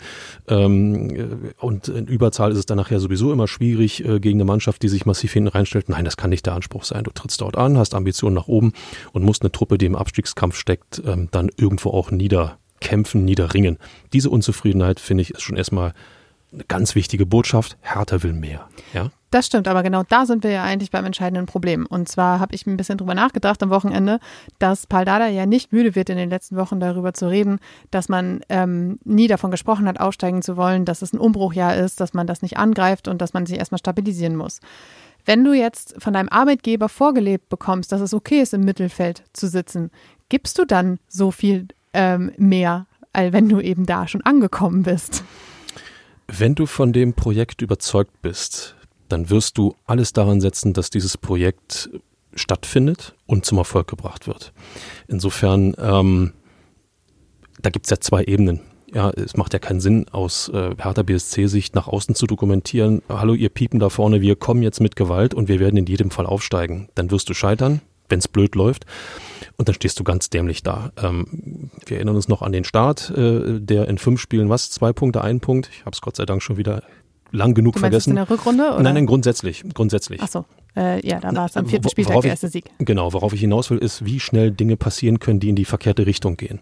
Ähm, 0.48 1.10
äh, 1.10 1.28
und 1.60 1.88
in 1.88 2.08
Überzahl 2.08 2.52
ist 2.52 2.58
es 2.58 2.66
dann 2.66 2.78
nachher 2.78 3.00
sowieso 3.00 3.32
immer 3.32 3.48
schwierig 3.48 4.06
äh, 4.06 4.20
gegen 4.20 4.38
eine 4.38 4.46
Mannschaft, 4.46 4.84
die 4.84 4.90
sich 4.90 5.06
massiv 5.06 5.34
hinten 5.34 5.50
reinstellt. 5.50 5.90
Nein, 5.90 6.06
das 6.06 6.18
kann 6.18 6.30
nicht 6.30 6.46
der 6.46 6.54
Anspruch 6.54 6.84
sein. 6.84 7.04
Du 7.04 7.12
trittst 7.12 7.42
dort 7.42 7.58
an, 7.58 7.78
hast 7.78 7.94
Ambitionen 7.94 8.36
nach 8.36 8.48
oben 8.48 8.74
und 9.12 9.24
musst 9.24 9.42
eine 9.42 9.52
Truppe, 9.52 9.78
die 9.78 9.86
im 9.86 9.96
Abstiegskampf 9.96 10.56
steckt, 10.56 11.02
ähm, 11.06 11.28
dann 11.32 11.50
irgendwo 11.58 11.90
auch 11.90 12.12
nieder 12.12 12.58
kämpfen, 12.84 13.26
niederringen. 13.26 13.80
Diese 14.12 14.30
Unzufriedenheit, 14.30 15.00
finde 15.00 15.24
ich, 15.24 15.32
ist 15.32 15.42
schon 15.42 15.58
erstmal 15.58 15.94
eine 16.52 16.66
ganz 16.68 16.94
wichtige 16.94 17.26
Botschaft. 17.26 17.78
Hertha 17.82 18.22
will 18.22 18.34
mehr. 18.34 18.68
Ja? 18.94 19.10
Das 19.32 19.48
stimmt, 19.48 19.68
aber 19.68 19.82
genau 19.82 20.04
da 20.08 20.28
sind 20.28 20.44
wir 20.44 20.52
ja 20.52 20.64
eigentlich 20.64 20.92
beim 20.92 21.06
entscheidenden 21.06 21.48
Problem. 21.48 21.88
Und 21.88 22.08
zwar 22.08 22.40
habe 22.40 22.54
ich 22.54 22.68
ein 22.68 22.78
bisschen 22.78 23.00
drüber 23.00 23.16
nachgedacht 23.16 23.64
am 23.64 23.72
Wochenende, 23.72 24.20
dass 24.60 24.86
Paul 24.86 25.06
Dada 25.06 25.28
ja 25.28 25.48
nicht 25.48 25.74
müde 25.74 25.96
wird, 25.96 26.10
in 26.10 26.18
den 26.18 26.30
letzten 26.30 26.56
Wochen 26.56 26.80
darüber 26.80 27.16
zu 27.16 27.28
reden, 27.28 27.58
dass 27.90 28.10
man 28.10 28.42
ähm, 28.50 29.00
nie 29.04 29.28
davon 29.28 29.50
gesprochen 29.50 29.88
hat, 29.88 30.00
aufsteigen 30.00 30.44
zu 30.44 30.56
wollen, 30.56 30.86
dass 30.86 31.02
es 31.02 31.14
ein 31.14 31.20
Umbruchjahr 31.20 31.76
ist, 31.76 32.00
dass 32.00 32.14
man 32.14 32.28
das 32.28 32.44
nicht 32.44 32.58
angreift 32.58 33.08
und 33.08 33.22
dass 33.22 33.34
man 33.34 33.48
sich 33.48 33.58
erstmal 33.58 33.80
stabilisieren 33.80 34.36
muss. 34.36 34.60
Wenn 35.26 35.44
du 35.44 35.54
jetzt 35.54 35.96
von 35.98 36.14
deinem 36.14 36.30
Arbeitgeber 36.30 36.90
vorgelebt 36.90 37.50
bekommst, 37.50 37.92
dass 37.92 38.02
es 38.02 38.14
okay 38.14 38.42
ist, 38.42 38.54
im 38.54 38.66
Mittelfeld 38.66 39.24
zu 39.34 39.48
sitzen, 39.48 39.90
gibst 40.30 40.60
du 40.60 40.66
dann 40.66 41.00
so 41.08 41.32
viel 41.32 41.70
ähm, 41.94 42.32
mehr, 42.38 42.88
als 43.12 43.34
wenn 43.34 43.50
du 43.50 43.60
eben 43.60 43.86
da 43.86 44.08
schon 44.08 44.22
angekommen 44.22 44.84
bist. 44.84 45.24
Wenn 46.28 46.56
du 46.56 46.66
von 46.66 46.94
dem 46.94 47.14
Projekt 47.14 47.62
überzeugt 47.62 48.22
bist, 48.22 48.76
dann 49.10 49.30
wirst 49.30 49.58
du 49.58 49.76
alles 49.86 50.14
daran 50.14 50.42
setzen, 50.42 50.74
dass 50.74 50.90
dieses 50.90 51.18
Projekt 51.18 51.90
stattfindet 52.36 53.14
und 53.28 53.46
zum 53.46 53.58
Erfolg 53.58 53.88
gebracht 53.88 54.28
wird. 54.28 54.54
Insofern, 55.08 55.76
ähm, 55.78 56.34
da 57.62 57.70
gibt 57.70 57.86
es 57.86 57.92
ja 57.92 58.00
zwei 58.00 58.24
Ebenen. 58.24 58.62
Ja, 58.92 59.10
es 59.12 59.36
macht 59.38 59.54
ja 59.54 59.60
keinen 59.60 59.82
Sinn, 59.82 60.06
aus 60.12 60.50
äh, 60.50 60.76
Hertha 60.78 61.02
BSC-Sicht 61.02 61.74
nach 61.74 61.88
außen 61.88 62.14
zu 62.14 62.28
dokumentieren, 62.28 63.02
hallo, 63.10 63.34
ihr 63.34 63.50
Piepen 63.50 63.80
da 63.80 63.90
vorne, 63.90 64.22
wir 64.22 64.36
kommen 64.36 64.62
jetzt 64.62 64.82
mit 64.82 64.96
Gewalt 64.96 65.34
und 65.34 65.48
wir 65.48 65.60
werden 65.60 65.78
in 65.78 65.88
jedem 65.88 66.12
Fall 66.12 66.28
aufsteigen. 66.28 66.90
Dann 66.94 67.10
wirst 67.10 67.28
du 67.30 67.34
scheitern, 67.34 67.82
wenn 68.14 68.20
es 68.20 68.28
blöd 68.28 68.56
läuft. 68.56 68.86
Und 69.58 69.68
dann 69.68 69.76
stehst 69.76 70.00
du 70.00 70.04
ganz 70.04 70.30
dämlich 70.30 70.64
da. 70.64 70.92
Ähm, 71.02 71.70
wir 71.86 71.98
erinnern 71.98 72.16
uns 72.16 72.28
noch 72.28 72.42
an 72.42 72.52
den 72.52 72.64
Start, 72.64 73.10
äh, 73.10 73.60
der 73.60 73.88
in 73.88 73.98
fünf 73.98 74.22
Spielen, 74.22 74.50
was, 74.50 74.70
zwei 74.70 74.94
Punkte, 74.94 75.22
ein 75.22 75.40
Punkt. 75.40 75.70
Ich 75.74 75.82
habe 75.82 75.92
es 75.92 76.02
Gott 76.02 76.16
sei 76.16 76.26
Dank 76.26 76.42
schon 76.42 76.58
wieder 76.58 76.84
lang 77.32 77.56
genug 77.56 77.74
du 77.74 77.80
vergessen. 77.80 78.12
in 78.12 78.16
der 78.18 78.30
Rückrunde? 78.30 78.74
Oder? 78.74 78.84
Nein, 78.84 78.94
nein, 78.94 79.06
grundsätzlich. 79.08 79.64
grundsätzlich. 79.74 80.22
Ach 80.22 80.28
so, 80.28 80.46
äh, 80.76 81.06
ja, 81.06 81.20
da 81.20 81.34
war 81.36 81.46
es 81.46 81.58
am 81.58 81.68
vierten 81.68 81.90
Spieltag 81.90 82.22
der 82.22 82.32
erste 82.32 82.50
Sieg. 82.50 82.66
Genau, 82.78 83.14
worauf 83.14 83.34
ich 83.34 83.42
hinaus 83.42 83.72
will, 83.72 83.80
ist, 83.80 84.06
wie 84.06 84.20
schnell 84.20 84.52
Dinge 84.52 84.78
passieren 84.78 85.20
können, 85.20 85.40
die 85.40 85.50
in 85.50 85.56
die 85.56 85.66
verkehrte 85.66 86.06
Richtung 86.06 86.38
gehen. 86.38 86.60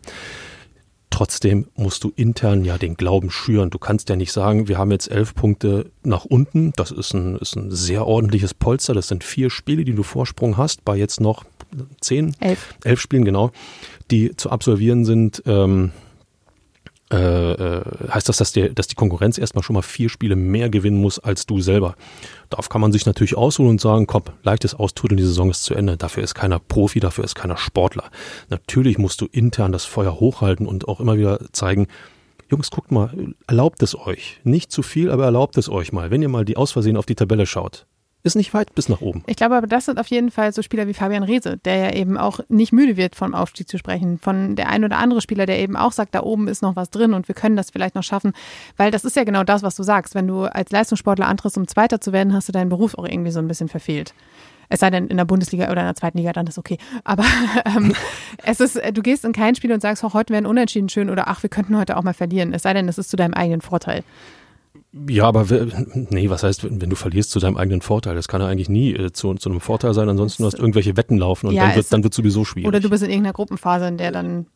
Trotzdem 1.12 1.68
musst 1.76 2.04
du 2.04 2.12
intern 2.16 2.64
ja 2.66 2.78
den 2.78 2.96
Glauben 2.96 3.30
schüren. 3.30 3.70
Du 3.70 3.78
kannst 3.78 4.10
ja 4.10 4.16
nicht 4.16 4.32
sagen, 4.32 4.68
wir 4.68 4.78
haben 4.78 4.92
jetzt 4.92 5.12
elf 5.12 5.36
Punkte 5.36 5.92
nach 6.04 6.26
unten. 6.26 6.72
Das 6.78 6.90
ist 6.90 7.14
ein, 7.14 7.36
ist 7.36 7.56
ein 7.56 7.70
sehr 7.70 8.08
ordentliches 8.08 8.54
Polster. 8.54 8.94
Das 8.94 9.10
sind 9.10 9.24
vier 9.24 9.50
Spiele, 9.50 9.84
die 9.84 9.94
du 9.94 10.04
Vorsprung 10.04 10.58
hast, 10.58 10.84
bei 10.86 10.96
jetzt 10.96 11.22
noch 11.22 11.44
zehn, 12.00 12.36
elf, 12.40 12.74
elf 12.84 13.00
Spielen, 13.00 13.26
genau, 13.26 13.52
die 14.10 14.36
zu 14.36 14.50
absolvieren 14.50 15.06
sind. 15.06 15.44
Ähm, 15.46 15.92
äh, 17.12 17.52
äh, 17.52 17.82
heißt 18.10 18.30
das, 18.30 18.38
dass, 18.38 18.54
der, 18.54 18.70
dass 18.70 18.88
die 18.88 18.96
Konkurrenz 18.96 19.38
erstmal 19.38 19.64
schon 19.64 19.74
mal 19.74 19.82
vier 19.82 20.10
Spiele 20.10 20.36
mehr 20.36 20.70
gewinnen 20.70 21.02
muss 21.02 21.20
als 21.20 21.46
du 21.46 21.60
selber. 21.60 21.96
Darauf 22.50 22.70
kann 22.70 22.82
man 22.82 22.92
sich 22.92 23.06
natürlich 23.06 23.36
ausholen 23.36 23.72
und 23.72 23.82
sagen, 23.82 24.08
komm, 24.08 24.24
leichtes 24.44 24.76
Austrudeln, 24.76 25.18
die 25.18 25.24
Saison 25.24 25.50
ist 25.50 25.64
zu 25.64 25.74
Ende. 25.74 25.98
Dafür 25.98 26.24
ist 26.24 26.36
keiner 26.36 26.60
Profi, 26.60 27.00
dafür 27.00 27.26
ist 27.26 27.36
keiner 27.36 27.58
Sportler. 27.58 28.06
Natürlich 28.50 28.98
musst 28.98 29.20
du 29.20 29.28
intern 29.32 29.72
das 29.72 29.84
Feuer 29.84 30.20
hochhalten 30.20 30.66
und 30.66 30.88
auch 30.88 31.00
immer 31.00 31.18
wieder 31.18 31.40
zeigen, 31.52 31.88
Jungs, 32.50 32.70
guckt 32.70 32.92
mal, 32.92 33.14
erlaubt 33.48 33.82
es 33.82 33.98
euch. 33.98 34.40
Nicht 34.44 34.72
zu 34.74 34.82
viel, 34.82 35.10
aber 35.10 35.24
erlaubt 35.24 35.58
es 35.58 35.70
euch 35.70 35.94
mal. 35.94 36.12
Wenn 36.12 36.22
ihr 36.22 36.28
mal 36.28 36.44
die 36.44 36.58
aus 36.58 36.74
Versehen 36.74 36.98
auf 36.98 37.06
die 37.06 37.16
Tabelle 37.16 37.46
schaut, 37.46 37.88
ist 38.24 38.36
nicht 38.36 38.54
weit 38.54 38.74
bis 38.76 38.90
nach 38.90 39.02
oben. 39.02 39.24
Ich 39.28 39.36
glaube 39.36 39.56
aber, 39.56 39.68
das 39.68 39.86
sind 39.86 40.00
auf 40.00 40.08
jeden 40.08 40.32
Fall 40.32 40.54
so 40.54 40.62
Spieler 40.62 40.88
wie 40.88 40.94
Fabian 40.94 41.24
Reese, 41.24 41.58
der 41.58 41.76
ja 41.76 41.94
eben 41.94 42.18
auch 42.18 42.40
nicht 42.50 42.72
müde 42.72 42.98
wird, 42.98 43.16
vom 43.16 43.34
Aufstieg 43.34 43.68
zu 43.68 43.78
sprechen. 43.78 44.20
Von 44.20 44.56
der 44.56 44.70
ein 44.70 44.84
oder 44.84 44.98
andere 44.98 45.22
Spieler, 45.22 45.46
der 45.46 45.60
eben 45.60 45.76
auch 45.76 45.92
sagt, 45.92 46.14
da 46.14 46.22
oben 46.22 46.48
ist 46.48 46.62
noch 46.62 46.76
was 46.76 46.90
drin 46.90 47.14
und 47.14 47.28
wir 47.28 47.36
können 47.36 47.56
das 47.56 47.72
vielleicht 47.72 47.96
noch 47.96 48.04
schaffen. 48.04 48.34
Weil 48.78 48.92
das 48.92 49.06
ist 49.06 49.16
ja 49.16 49.24
genau 49.24 49.44
das, 49.44 49.64
was 49.64 49.76
du 49.76 49.84
sagst. 49.84 50.16
Wenn 50.16 50.28
du 50.28 50.44
als 50.44 50.72
Leistungssportler 50.72 51.28
antrittst, 51.28 51.58
um 51.58 51.68
Zweiter 51.68 52.00
zu 52.00 52.14
werden, 52.14 52.34
hast 52.34 52.48
du 52.48 52.52
deinen 52.52 52.70
Beruf 52.70 52.98
auch 52.98 53.06
irgendwie 53.06 53.32
so 53.32 53.40
ein 53.40 53.48
bisschen 53.48 53.70
verfehlt. 53.70 54.14
Es 54.72 54.80
sei 54.80 54.90
denn, 54.90 55.08
in 55.08 55.18
der 55.18 55.26
Bundesliga 55.26 55.66
oder 55.66 55.82
in 55.82 55.88
der 55.88 55.96
zweiten 55.96 56.18
Liga, 56.18 56.32
dann 56.32 56.48
ist 56.48 56.58
okay. 56.58 56.78
Aber 57.04 57.26
ähm, 57.66 57.94
es 58.44 58.62
ist, 58.62 58.80
du 58.94 59.02
gehst 59.02 59.26
in 59.26 59.34
kein 59.34 59.54
Spiel 59.56 59.72
und 59.74 59.82
sagst, 59.82 60.02
heute 60.02 60.32
wäre 60.32 60.44
ein 60.44 60.46
Unentschieden 60.46 60.88
schön 60.88 61.10
oder 61.10 61.28
ach, 61.28 61.44
wir 61.44 61.50
könnten 61.50 61.78
heute 61.78 61.98
auch 61.98 62.04
mal 62.04 62.14
verlieren. 62.14 62.54
Es 62.54 62.64
sei 62.64 62.74
denn, 62.74 62.88
es 62.88 62.98
ist 62.98 63.10
zu 63.10 63.18
deinem 63.18 63.34
eigenen 63.34 63.62
Vorteil. 63.62 64.04
Ja, 65.08 65.24
aber 65.24 65.46
nee, 66.10 66.30
was 66.30 66.44
heißt, 66.44 66.64
wenn, 66.64 66.90
du 66.90 66.96
verlierst 66.96 67.32
zu 67.32 67.40
deinem 67.40 67.56
eigenen 67.56 67.82
Vorteil? 67.82 68.16
Das 68.16 68.28
kann 68.28 68.42
ja 68.42 68.48
eigentlich 68.48 68.68
nie 68.68 68.94
äh, 68.94 69.14
zu, 69.14 69.34
zu 69.36 69.50
einem 69.50 69.62
Vorteil 69.62 69.94
sein, 69.94 70.10
ansonsten 70.10 70.44
du 70.44 70.48
hast 70.48 70.60
irgendwelche 70.60 70.98
Wetten 70.98 71.18
laufen 71.18 71.48
und 71.48 71.54
ja, 71.54 71.68
dann, 71.68 71.76
wird, 71.76 71.94
dann 71.94 72.04
wird 72.04 72.14
sowieso 72.14 72.44
schwierig. 72.44 72.68
Oder 72.68 72.82
du 72.82 72.90
bist 72.90 73.02
in 73.04 73.10
irgendeiner 73.10 73.34
Gruppenphase, 73.34 73.88
in 73.88 73.98
der 73.98 74.12
dann 74.12 74.48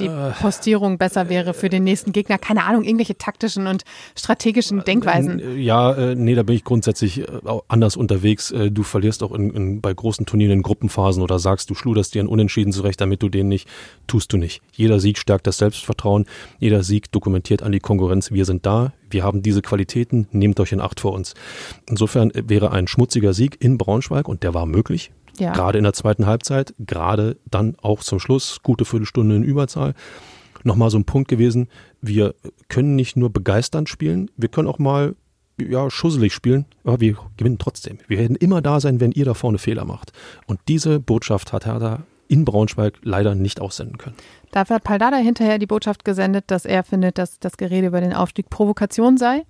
die 0.00 0.10
Postierung 0.40 0.96
besser 0.96 1.28
wäre 1.28 1.52
für 1.52 1.68
den 1.68 1.84
nächsten 1.84 2.12
Gegner. 2.12 2.38
Keine 2.38 2.64
Ahnung, 2.64 2.84
irgendwelche 2.84 3.18
taktischen 3.18 3.66
und 3.66 3.84
strategischen 4.16 4.82
Denkweisen. 4.84 5.58
Ja, 5.58 5.92
äh, 5.92 6.14
nee, 6.14 6.34
da 6.34 6.42
bin 6.42 6.56
ich 6.56 6.64
grundsätzlich 6.64 7.20
äh, 7.20 7.26
anders 7.68 7.96
unterwegs. 7.96 8.50
Äh, 8.50 8.70
du 8.70 8.82
verlierst 8.82 9.22
auch 9.22 9.32
in, 9.32 9.50
in, 9.50 9.80
bei 9.80 9.92
großen 9.92 10.24
Turnieren 10.24 10.52
in 10.52 10.62
Gruppenphasen 10.62 11.22
oder 11.22 11.38
sagst, 11.38 11.68
du 11.68 11.74
schluderst 11.74 12.14
dir 12.14 12.22
ein 12.22 12.28
Unentschieden 12.28 12.72
zurecht, 12.72 13.00
damit 13.00 13.22
du 13.22 13.28
den 13.28 13.48
nicht, 13.48 13.68
tust 14.06 14.32
du 14.32 14.38
nicht. 14.38 14.62
Jeder 14.72 15.00
Sieg 15.00 15.18
stärkt 15.18 15.46
das 15.46 15.58
Selbstvertrauen, 15.58 16.24
jeder 16.58 16.82
Sieg 16.82 17.12
dokumentiert 17.12 17.62
an 17.62 17.72
die 17.72 17.80
Konkurrenz, 17.80 18.30
wir 18.32 18.46
sind 18.46 18.64
da, 18.64 18.92
wir 19.10 19.22
haben 19.22 19.42
diese 19.42 19.62
Qualitäten, 19.62 20.28
nehmt 20.32 20.60
euch 20.60 20.72
in 20.72 20.80
Acht 20.80 21.00
vor 21.00 21.12
uns. 21.12 21.34
Insofern 21.88 22.32
wäre 22.34 22.72
ein 22.72 22.86
schmutziger 22.86 23.34
Sieg 23.34 23.56
in 23.60 23.76
Braunschweig, 23.78 24.28
und 24.28 24.42
der 24.42 24.54
war 24.54 24.66
möglich, 24.66 25.10
ja. 25.38 25.52
Gerade 25.52 25.78
in 25.78 25.84
der 25.84 25.92
zweiten 25.92 26.26
Halbzeit, 26.26 26.74
gerade 26.78 27.36
dann 27.46 27.76
auch 27.80 28.00
zum 28.00 28.20
Schluss, 28.20 28.60
gute 28.62 28.84
Viertelstunde 28.84 29.36
in 29.36 29.42
Überzahl. 29.42 29.94
Nochmal 30.64 30.90
so 30.90 30.98
ein 30.98 31.04
Punkt 31.04 31.28
gewesen, 31.28 31.68
wir 32.00 32.34
können 32.68 32.96
nicht 32.96 33.16
nur 33.16 33.30
begeisternd 33.30 33.88
spielen, 33.88 34.30
wir 34.36 34.48
können 34.48 34.68
auch 34.68 34.78
mal 34.78 35.14
ja, 35.60 35.90
schusselig 35.90 36.32
spielen, 36.32 36.66
aber 36.84 37.00
wir 37.00 37.16
gewinnen 37.36 37.58
trotzdem. 37.58 37.98
Wir 38.06 38.18
werden 38.18 38.36
immer 38.36 38.62
da 38.62 38.80
sein, 38.80 39.00
wenn 39.00 39.12
ihr 39.12 39.24
da 39.24 39.34
vorne 39.34 39.58
Fehler 39.58 39.84
macht. 39.84 40.12
Und 40.46 40.60
diese 40.68 41.00
Botschaft 41.00 41.52
hat 41.52 41.66
Hertha 41.66 42.04
in 42.28 42.44
Braunschweig 42.44 42.98
leider 43.02 43.34
nicht 43.34 43.60
aussenden 43.60 43.98
können. 43.98 44.16
Dafür 44.52 44.76
hat 44.76 44.84
Paldada 44.84 45.16
hinterher 45.16 45.58
die 45.58 45.66
Botschaft 45.66 46.04
gesendet, 46.04 46.44
dass 46.48 46.64
er 46.64 46.84
findet, 46.84 47.18
dass 47.18 47.38
das 47.38 47.56
Gerede 47.56 47.88
über 47.88 48.00
den 48.00 48.12
Aufstieg 48.12 48.50
Provokation 48.50 49.16
sei 49.16 49.44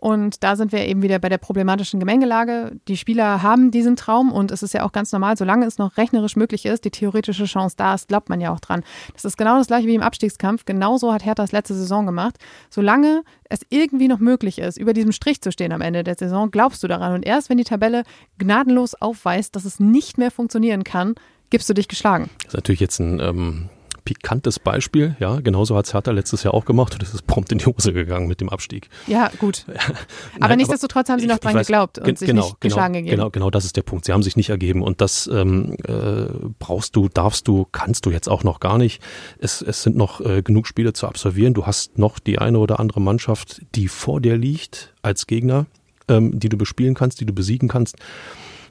und 0.00 0.42
da 0.42 0.56
sind 0.56 0.72
wir 0.72 0.86
eben 0.86 1.02
wieder 1.02 1.18
bei 1.18 1.28
der 1.28 1.38
problematischen 1.38 2.00
Gemengelage. 2.00 2.72
Die 2.88 2.96
Spieler 2.96 3.42
haben 3.42 3.70
diesen 3.70 3.96
Traum 3.96 4.32
und 4.32 4.50
es 4.50 4.62
ist 4.62 4.72
ja 4.72 4.84
auch 4.84 4.92
ganz 4.92 5.12
normal, 5.12 5.36
solange 5.36 5.66
es 5.66 5.76
noch 5.76 5.98
rechnerisch 5.98 6.36
möglich 6.36 6.64
ist, 6.64 6.86
die 6.86 6.90
theoretische 6.90 7.44
Chance 7.44 7.76
da 7.76 7.94
ist, 7.94 8.08
glaubt 8.08 8.30
man 8.30 8.40
ja 8.40 8.52
auch 8.52 8.60
dran. 8.60 8.82
Das 9.12 9.26
ist 9.26 9.36
genau 9.36 9.58
das 9.58 9.66
gleiche 9.66 9.86
wie 9.86 9.94
im 9.94 10.02
Abstiegskampf. 10.02 10.64
Genauso 10.64 11.12
hat 11.12 11.24
Hertha 11.24 11.42
das 11.42 11.52
letzte 11.52 11.74
Saison 11.74 12.06
gemacht. 12.06 12.36
Solange 12.70 13.22
es 13.50 13.60
irgendwie 13.68 14.08
noch 14.08 14.20
möglich 14.20 14.58
ist, 14.58 14.78
über 14.78 14.94
diesem 14.94 15.12
Strich 15.12 15.42
zu 15.42 15.52
stehen 15.52 15.72
am 15.72 15.82
Ende 15.82 16.02
der 16.02 16.14
Saison, 16.14 16.50
glaubst 16.50 16.82
du 16.82 16.88
daran. 16.88 17.12
Und 17.12 17.26
erst 17.26 17.50
wenn 17.50 17.58
die 17.58 17.64
Tabelle 17.64 18.04
gnadenlos 18.38 18.94
aufweist, 18.94 19.54
dass 19.54 19.66
es 19.66 19.80
nicht 19.80 20.16
mehr 20.16 20.30
funktionieren 20.30 20.82
kann, 20.82 21.14
gibst 21.50 21.68
du 21.68 21.74
dich 21.74 21.88
geschlagen. 21.88 22.30
Das 22.38 22.48
ist 22.48 22.54
natürlich 22.54 22.80
jetzt 22.80 23.00
ein 23.00 23.20
ähm, 23.20 23.68
pikantes 24.00 24.58
Beispiel. 24.58 25.16
Ja, 25.20 25.40
genauso 25.40 25.76
hat 25.76 25.86
es 25.86 25.94
Hertha 25.94 26.10
letztes 26.10 26.42
Jahr 26.42 26.54
auch 26.54 26.64
gemacht 26.64 26.94
und 26.94 27.02
es 27.02 27.14
ist 27.14 27.26
prompt 27.26 27.52
in 27.52 27.58
die 27.58 27.66
Hose 27.66 27.92
gegangen 27.92 28.26
mit 28.26 28.40
dem 28.40 28.48
Abstieg. 28.48 28.88
Ja, 29.06 29.30
gut. 29.38 29.64
aber 30.36 30.48
Nein, 30.48 30.58
nichtsdestotrotz 30.58 31.08
haben 31.08 31.20
sie 31.20 31.26
noch 31.26 31.38
dran 31.38 31.54
weiß, 31.54 31.66
geglaubt 31.66 31.98
und 31.98 32.18
sich 32.18 32.26
genau, 32.26 32.42
nicht 32.42 32.60
genau, 32.60 32.74
geschlagen 32.74 32.94
gegeben. 32.94 33.16
Genau, 33.16 33.30
genau, 33.30 33.50
das 33.50 33.64
ist 33.64 33.76
der 33.76 33.82
Punkt. 33.82 34.04
Sie 34.04 34.12
haben 34.12 34.22
sich 34.22 34.36
nicht 34.36 34.50
ergeben 34.50 34.82
und 34.82 35.00
das 35.00 35.28
ähm, 35.32 35.76
äh, 35.86 36.26
brauchst 36.58 36.96
du, 36.96 37.08
darfst 37.08 37.48
du, 37.48 37.66
kannst 37.70 38.06
du 38.06 38.10
jetzt 38.10 38.28
auch 38.28 38.44
noch 38.44 38.60
gar 38.60 38.78
nicht. 38.78 39.02
Es, 39.38 39.62
es 39.62 39.82
sind 39.82 39.96
noch 39.96 40.20
äh, 40.20 40.42
genug 40.42 40.66
Spiele 40.66 40.92
zu 40.92 41.06
absolvieren. 41.06 41.54
Du 41.54 41.66
hast 41.66 41.98
noch 41.98 42.18
die 42.18 42.38
eine 42.38 42.58
oder 42.58 42.80
andere 42.80 43.00
Mannschaft, 43.00 43.62
die 43.74 43.88
vor 43.88 44.20
dir 44.20 44.36
liegt 44.36 44.94
als 45.02 45.26
Gegner, 45.26 45.66
ähm, 46.08 46.38
die 46.38 46.48
du 46.48 46.56
bespielen 46.56 46.94
kannst, 46.94 47.20
die 47.20 47.26
du 47.26 47.32
besiegen 47.32 47.68
kannst. 47.68 47.96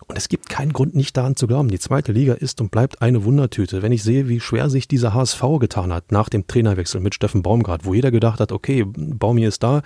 Und 0.09 0.17
es 0.17 0.27
gibt 0.27 0.49
keinen 0.49 0.73
Grund, 0.73 0.95
nicht 0.95 1.15
daran 1.15 1.35
zu 1.35 1.45
glauben. 1.45 1.69
Die 1.69 1.77
zweite 1.77 2.11
Liga 2.11 2.33
ist 2.33 2.59
und 2.61 2.71
bleibt 2.71 3.03
eine 3.03 3.25
Wundertüte. 3.25 3.83
Wenn 3.83 3.91
ich 3.91 4.01
sehe, 4.01 4.27
wie 4.27 4.39
schwer 4.39 4.71
sich 4.71 4.87
dieser 4.87 5.13
HSV 5.13 5.43
getan 5.59 5.93
hat 5.93 6.11
nach 6.11 6.29
dem 6.29 6.47
Trainerwechsel 6.47 6.99
mit 6.99 7.13
Steffen 7.13 7.43
Baumgart, 7.43 7.85
wo 7.85 7.93
jeder 7.93 8.09
gedacht 8.09 8.39
hat, 8.39 8.51
okay, 8.51 8.85
Baumi 8.87 9.45
ist 9.45 9.61
da, 9.61 9.83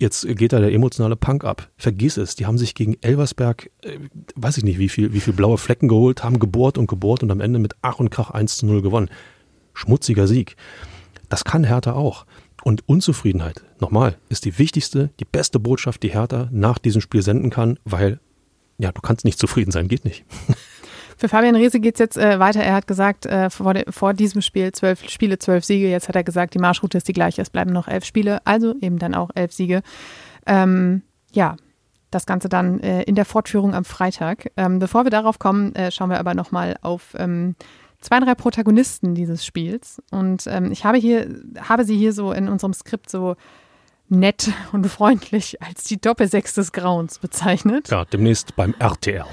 jetzt 0.00 0.26
geht 0.36 0.52
da 0.52 0.58
der 0.58 0.72
emotionale 0.72 1.14
Punk 1.14 1.44
ab. 1.44 1.70
Vergiss 1.76 2.16
es, 2.16 2.34
die 2.34 2.46
haben 2.46 2.58
sich 2.58 2.74
gegen 2.74 2.96
Elversberg, 3.02 3.70
äh, 3.82 3.98
weiß 4.34 4.58
ich 4.58 4.64
nicht, 4.64 4.80
wie 4.80 4.88
viel, 4.88 5.12
wie 5.12 5.20
viel 5.20 5.32
blaue 5.32 5.58
Flecken 5.58 5.86
geholt, 5.86 6.24
haben 6.24 6.40
gebohrt 6.40 6.76
und 6.76 6.88
gebohrt 6.88 7.22
und 7.22 7.30
am 7.30 7.40
Ende 7.40 7.60
mit 7.60 7.76
Ach 7.82 8.00
und 8.00 8.10
Krach 8.10 8.30
1 8.30 8.56
zu 8.56 8.66
0 8.66 8.82
gewonnen. 8.82 9.10
Schmutziger 9.74 10.26
Sieg. 10.26 10.56
Das 11.28 11.44
kann 11.44 11.62
Hertha 11.62 11.92
auch. 11.92 12.26
Und 12.64 12.88
Unzufriedenheit, 12.88 13.62
nochmal, 13.78 14.16
ist 14.28 14.44
die 14.44 14.58
wichtigste, 14.58 15.10
die 15.20 15.24
beste 15.24 15.60
Botschaft, 15.60 16.02
die 16.02 16.12
Hertha 16.12 16.48
nach 16.50 16.78
diesem 16.78 17.00
Spiel 17.00 17.22
senden 17.22 17.50
kann, 17.50 17.78
weil 17.84 18.18
ja, 18.82 18.90
du 18.90 19.00
kannst 19.00 19.24
nicht 19.24 19.38
zufrieden 19.38 19.70
sein, 19.70 19.86
geht 19.86 20.04
nicht. 20.04 20.24
Für 21.16 21.28
Fabian 21.28 21.54
Riese 21.54 21.78
geht 21.78 21.94
es 21.94 22.00
jetzt 22.00 22.18
äh, 22.18 22.40
weiter. 22.40 22.64
Er 22.64 22.74
hat 22.74 22.88
gesagt, 22.88 23.26
äh, 23.26 23.48
vor, 23.48 23.74
de, 23.74 23.84
vor, 23.92 24.12
diesem 24.12 24.42
Spiel 24.42 24.72
zwölf 24.72 25.08
Spiele, 25.08 25.38
zwölf 25.38 25.64
Siege. 25.64 25.88
Jetzt 25.88 26.08
hat 26.08 26.16
er 26.16 26.24
gesagt, 26.24 26.54
die 26.54 26.58
Marschroute 26.58 26.98
ist 26.98 27.06
die 27.06 27.12
gleiche. 27.12 27.40
Es 27.40 27.50
bleiben 27.50 27.72
noch 27.72 27.86
elf 27.86 28.04
Spiele, 28.04 28.44
also 28.44 28.74
eben 28.80 28.98
dann 28.98 29.14
auch 29.14 29.30
elf 29.36 29.52
Siege. 29.52 29.82
Ähm, 30.46 31.02
ja, 31.32 31.56
das 32.10 32.26
Ganze 32.26 32.48
dann 32.48 32.80
äh, 32.80 33.02
in 33.04 33.14
der 33.14 33.24
Fortführung 33.24 33.72
am 33.72 33.84
Freitag. 33.84 34.50
Ähm, 34.56 34.80
bevor 34.80 35.04
wir 35.04 35.10
darauf 35.12 35.38
kommen, 35.38 35.76
äh, 35.76 35.92
schauen 35.92 36.10
wir 36.10 36.18
aber 36.18 36.34
nochmal 36.34 36.76
auf 36.82 37.14
ähm, 37.16 37.54
zwei, 38.00 38.18
drei 38.18 38.34
Protagonisten 38.34 39.14
dieses 39.14 39.46
Spiels. 39.46 40.02
Und 40.10 40.48
ähm, 40.48 40.72
ich 40.72 40.84
habe 40.84 40.98
hier, 40.98 41.28
habe 41.60 41.84
sie 41.84 41.96
hier 41.96 42.12
so 42.12 42.32
in 42.32 42.48
unserem 42.48 42.72
Skript 42.72 43.08
so 43.08 43.36
nett 44.08 44.50
und 44.72 44.86
freundlich 44.86 45.62
als 45.62 45.84
die 45.84 46.00
Doppelsechs 46.00 46.54
des 46.54 46.72
Grauens 46.72 47.18
bezeichnet. 47.18 47.88
Ja, 47.90 48.04
demnächst 48.04 48.56
beim 48.56 48.74
RTL. 48.78 49.24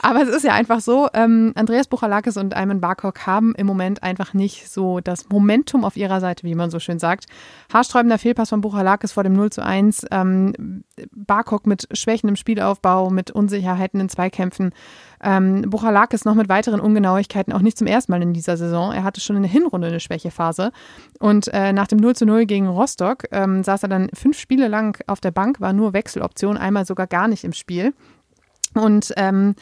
Aber 0.00 0.22
es 0.22 0.28
ist 0.28 0.44
ja 0.44 0.54
einfach 0.54 0.80
so, 0.80 1.08
ähm, 1.12 1.52
Andreas 1.56 1.88
Buchalakis 1.88 2.36
und 2.36 2.56
Ayman 2.56 2.80
Barkok 2.80 3.26
haben 3.26 3.54
im 3.56 3.66
Moment 3.66 4.02
einfach 4.02 4.32
nicht 4.32 4.70
so 4.70 5.00
das 5.00 5.28
Momentum 5.28 5.84
auf 5.84 5.96
ihrer 5.96 6.20
Seite, 6.20 6.44
wie 6.44 6.54
man 6.54 6.70
so 6.70 6.78
schön 6.78 6.98
sagt. 6.98 7.26
Haarsträubender 7.72 8.18
Fehlpass 8.18 8.50
von 8.50 8.60
Buchalakis 8.60 9.12
vor 9.12 9.24
dem 9.24 9.32
0 9.32 9.50
zu 9.50 9.64
1. 9.64 10.06
Ähm, 10.10 10.84
Barkok 11.10 11.66
mit 11.66 11.88
schwächendem 11.92 12.36
Spielaufbau, 12.36 13.10
mit 13.10 13.32
Unsicherheiten 13.32 14.00
in 14.00 14.08
Zweikämpfen. 14.08 14.72
Ähm, 15.20 15.62
Buchalakis 15.62 16.24
noch 16.24 16.34
mit 16.34 16.48
weiteren 16.48 16.78
Ungenauigkeiten, 16.78 17.52
auch 17.52 17.60
nicht 17.60 17.76
zum 17.76 17.88
ersten 17.88 18.12
Mal 18.12 18.22
in 18.22 18.32
dieser 18.32 18.56
Saison. 18.56 18.92
Er 18.92 19.02
hatte 19.02 19.20
schon 19.20 19.36
in 19.36 19.42
der 19.42 19.50
Hinrunde 19.50 19.88
eine 19.88 20.00
Schwächephase. 20.00 20.70
Und 21.18 21.48
äh, 21.52 21.72
nach 21.72 21.88
dem 21.88 21.98
0 21.98 22.14
zu 22.14 22.24
0 22.24 22.46
gegen 22.46 22.68
Rostock 22.68 23.24
ähm, 23.32 23.64
saß 23.64 23.82
er 23.82 23.88
dann 23.88 24.10
fünf 24.14 24.38
Spiele 24.38 24.68
lang 24.68 25.02
auf 25.08 25.20
der 25.20 25.32
Bank, 25.32 25.60
war 25.60 25.72
nur 25.72 25.92
Wechseloption, 25.92 26.56
einmal 26.56 26.86
sogar 26.86 27.08
gar 27.08 27.26
nicht 27.26 27.42
im 27.42 27.52
Spiel. 27.52 27.94
Und 28.74 29.12
ähm, 29.16 29.54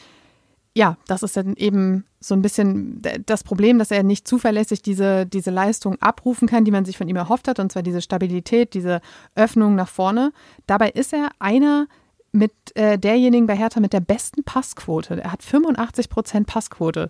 ja, 0.77 0.95
das 1.07 1.23
ist 1.23 1.35
dann 1.35 1.55
eben 1.55 2.05
so 2.19 2.35
ein 2.35 2.43
bisschen 2.43 3.01
das 3.25 3.43
Problem, 3.43 3.79
dass 3.79 3.89
er 3.89 4.03
nicht 4.03 4.27
zuverlässig 4.27 4.83
diese, 4.83 5.25
diese 5.25 5.49
Leistung 5.49 5.99
abrufen 6.01 6.47
kann, 6.47 6.65
die 6.65 6.71
man 6.71 6.85
sich 6.85 6.97
von 6.97 7.09
ihm 7.09 7.15
erhofft 7.15 7.47
hat, 7.47 7.59
und 7.59 7.71
zwar 7.71 7.81
diese 7.81 8.01
Stabilität, 8.01 8.75
diese 8.75 9.01
Öffnung 9.33 9.73
nach 9.73 9.89
vorne. 9.89 10.31
Dabei 10.67 10.89
ist 10.91 11.13
er 11.13 11.29
einer 11.39 11.87
mit 12.31 12.51
äh, 12.75 12.99
derjenigen 12.99 13.47
bei 13.47 13.55
Hertha 13.55 13.79
mit 13.79 13.91
der 13.91 14.01
besten 14.01 14.43
Passquote. 14.43 15.19
Er 15.19 15.31
hat 15.31 15.41
85 15.41 16.09
Prozent 16.09 16.47
Passquote. 16.47 17.09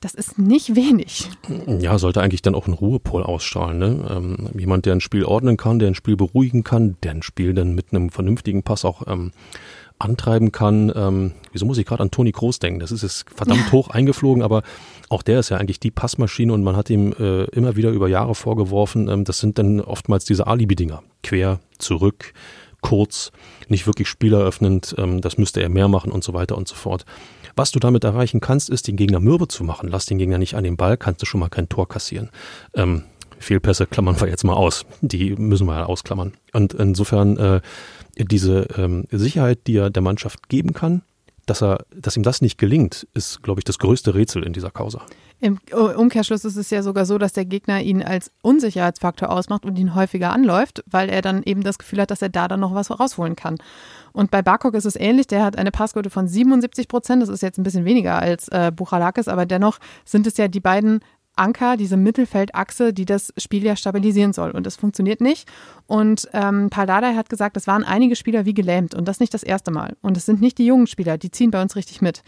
Das 0.00 0.14
ist 0.14 0.38
nicht 0.38 0.76
wenig. 0.76 1.28
Ja, 1.66 1.98
sollte 1.98 2.20
eigentlich 2.20 2.42
dann 2.42 2.54
auch 2.54 2.66
einen 2.66 2.74
Ruhepol 2.74 3.22
ausstrahlen. 3.22 3.78
Ne? 3.78 4.06
Ähm, 4.10 4.50
jemand, 4.56 4.86
der 4.86 4.92
ein 4.92 5.00
Spiel 5.00 5.24
ordnen 5.24 5.56
kann, 5.56 5.78
der 5.78 5.88
ein 5.88 5.94
Spiel 5.94 6.16
beruhigen 6.16 6.62
kann, 6.62 6.96
der 7.02 7.12
ein 7.12 7.22
Spiel 7.22 7.54
dann 7.54 7.74
mit 7.74 7.86
einem 7.90 8.10
vernünftigen 8.10 8.62
Pass 8.62 8.84
auch 8.84 9.06
ähm, 9.08 9.32
antreiben 9.98 10.52
kann. 10.52 10.92
Ähm, 10.94 11.32
wieso 11.52 11.66
muss 11.66 11.78
ich 11.78 11.86
gerade 11.86 12.02
an 12.02 12.10
Toni 12.10 12.32
Kroos 12.32 12.58
denken? 12.58 12.80
Das 12.80 12.92
ist 12.92 13.02
jetzt 13.02 13.26
verdammt 13.34 13.72
hoch 13.72 13.88
eingeflogen, 13.90 14.42
aber 14.42 14.62
auch 15.08 15.22
der 15.22 15.40
ist 15.40 15.48
ja 15.48 15.56
eigentlich 15.56 15.80
die 15.80 15.90
Passmaschine 15.90 16.52
und 16.52 16.62
man 16.62 16.76
hat 16.76 16.90
ihm 16.90 17.12
äh, 17.18 17.44
immer 17.44 17.76
wieder 17.76 17.90
über 17.90 18.08
Jahre 18.08 18.34
vorgeworfen, 18.34 19.08
ähm, 19.08 19.24
das 19.24 19.40
sind 19.40 19.58
dann 19.58 19.80
oftmals 19.80 20.24
diese 20.24 20.46
Alibi-Dinger. 20.46 21.02
Quer, 21.22 21.60
zurück, 21.78 22.32
kurz, 22.80 23.32
nicht 23.68 23.86
wirklich 23.86 24.08
spieleröffnend, 24.08 24.94
ähm, 24.98 25.20
das 25.20 25.38
müsste 25.38 25.60
er 25.60 25.68
mehr 25.68 25.88
machen 25.88 26.12
und 26.12 26.22
so 26.24 26.34
weiter 26.34 26.56
und 26.56 26.68
so 26.68 26.74
fort. 26.74 27.04
Was 27.56 27.72
du 27.72 27.80
damit 27.80 28.04
erreichen 28.04 28.40
kannst, 28.40 28.70
ist, 28.70 28.86
den 28.86 28.96
Gegner 28.96 29.18
mürbe 29.18 29.48
zu 29.48 29.64
machen. 29.64 29.88
Lass 29.90 30.06
den 30.06 30.18
Gegner 30.18 30.38
nicht 30.38 30.54
an 30.54 30.62
den 30.62 30.76
Ball, 30.76 30.96
kannst 30.96 31.22
du 31.22 31.26
schon 31.26 31.40
mal 31.40 31.48
kein 31.48 31.68
Tor 31.68 31.88
kassieren. 31.88 32.30
Ähm, 32.74 33.02
Fehlpässe 33.40 33.86
klammern 33.86 34.20
wir 34.20 34.28
jetzt 34.28 34.44
mal 34.44 34.54
aus. 34.54 34.84
Die 35.00 35.34
müssen 35.34 35.66
wir 35.66 35.74
ja 35.74 35.86
ausklammern. 35.86 36.32
Und 36.52 36.74
insofern 36.74 37.36
äh, 37.36 37.60
diese 38.24 38.68
ähm, 38.76 39.04
Sicherheit, 39.10 39.66
die 39.66 39.76
er 39.76 39.90
der 39.90 40.02
Mannschaft 40.02 40.48
geben 40.48 40.72
kann, 40.72 41.02
dass 41.46 41.62
er, 41.62 41.84
dass 41.94 42.16
ihm 42.16 42.22
das 42.22 42.42
nicht 42.42 42.58
gelingt, 42.58 43.06
ist, 43.14 43.42
glaube 43.42 43.60
ich, 43.60 43.64
das 43.64 43.78
größte 43.78 44.14
Rätsel 44.14 44.44
in 44.44 44.52
dieser 44.52 44.70
Causa. 44.70 45.02
Im 45.40 45.58
Umkehrschluss 45.72 46.44
ist 46.44 46.56
es 46.56 46.70
ja 46.70 46.82
sogar 46.82 47.06
so, 47.06 47.16
dass 47.16 47.32
der 47.32 47.44
Gegner 47.44 47.80
ihn 47.80 48.02
als 48.02 48.32
Unsicherheitsfaktor 48.42 49.30
ausmacht 49.30 49.64
und 49.64 49.78
ihn 49.78 49.94
häufiger 49.94 50.32
anläuft, 50.32 50.82
weil 50.90 51.08
er 51.08 51.22
dann 51.22 51.44
eben 51.44 51.62
das 51.62 51.78
Gefühl 51.78 52.00
hat, 52.00 52.10
dass 52.10 52.22
er 52.22 52.28
da 52.28 52.48
dann 52.48 52.58
noch 52.58 52.74
was 52.74 52.90
rausholen 52.90 53.36
kann. 53.36 53.56
Und 54.12 54.32
bei 54.32 54.42
Barkok 54.42 54.74
ist 54.74 54.84
es 54.84 54.96
ähnlich. 54.96 55.28
Der 55.28 55.44
hat 55.44 55.56
eine 55.56 55.70
Passquote 55.70 56.10
von 56.10 56.26
77 56.26 56.88
Prozent. 56.88 57.22
Das 57.22 57.28
ist 57.28 57.42
jetzt 57.42 57.56
ein 57.56 57.62
bisschen 57.62 57.84
weniger 57.84 58.18
als 58.18 58.48
äh, 58.48 58.72
Buchalakis, 58.74 59.28
aber 59.28 59.46
dennoch 59.46 59.78
sind 60.04 60.26
es 60.26 60.36
ja 60.38 60.48
die 60.48 60.60
beiden 60.60 61.00
Anker, 61.38 61.76
diese 61.76 61.96
Mittelfeldachse, 61.96 62.92
die 62.92 63.04
das 63.04 63.32
Spiel 63.36 63.64
ja 63.64 63.76
stabilisieren 63.76 64.32
soll. 64.32 64.50
Und 64.50 64.66
das 64.66 64.76
funktioniert 64.76 65.20
nicht. 65.20 65.48
Und 65.86 66.28
ähm, 66.32 66.70
Paldada 66.70 67.14
hat 67.14 67.28
gesagt, 67.28 67.56
es 67.56 67.66
waren 67.66 67.84
einige 67.84 68.16
Spieler 68.16 68.44
wie 68.44 68.54
gelähmt 68.54 68.94
und 68.94 69.06
das 69.06 69.20
nicht 69.20 69.34
das 69.34 69.42
erste 69.42 69.70
Mal. 69.70 69.96
Und 70.02 70.16
es 70.16 70.26
sind 70.26 70.40
nicht 70.40 70.58
die 70.58 70.66
jungen 70.66 70.86
Spieler, 70.86 71.18
die 71.18 71.30
ziehen 71.30 71.50
bei 71.50 71.62
uns 71.62 71.76
richtig 71.76 72.02
mit. 72.02 72.22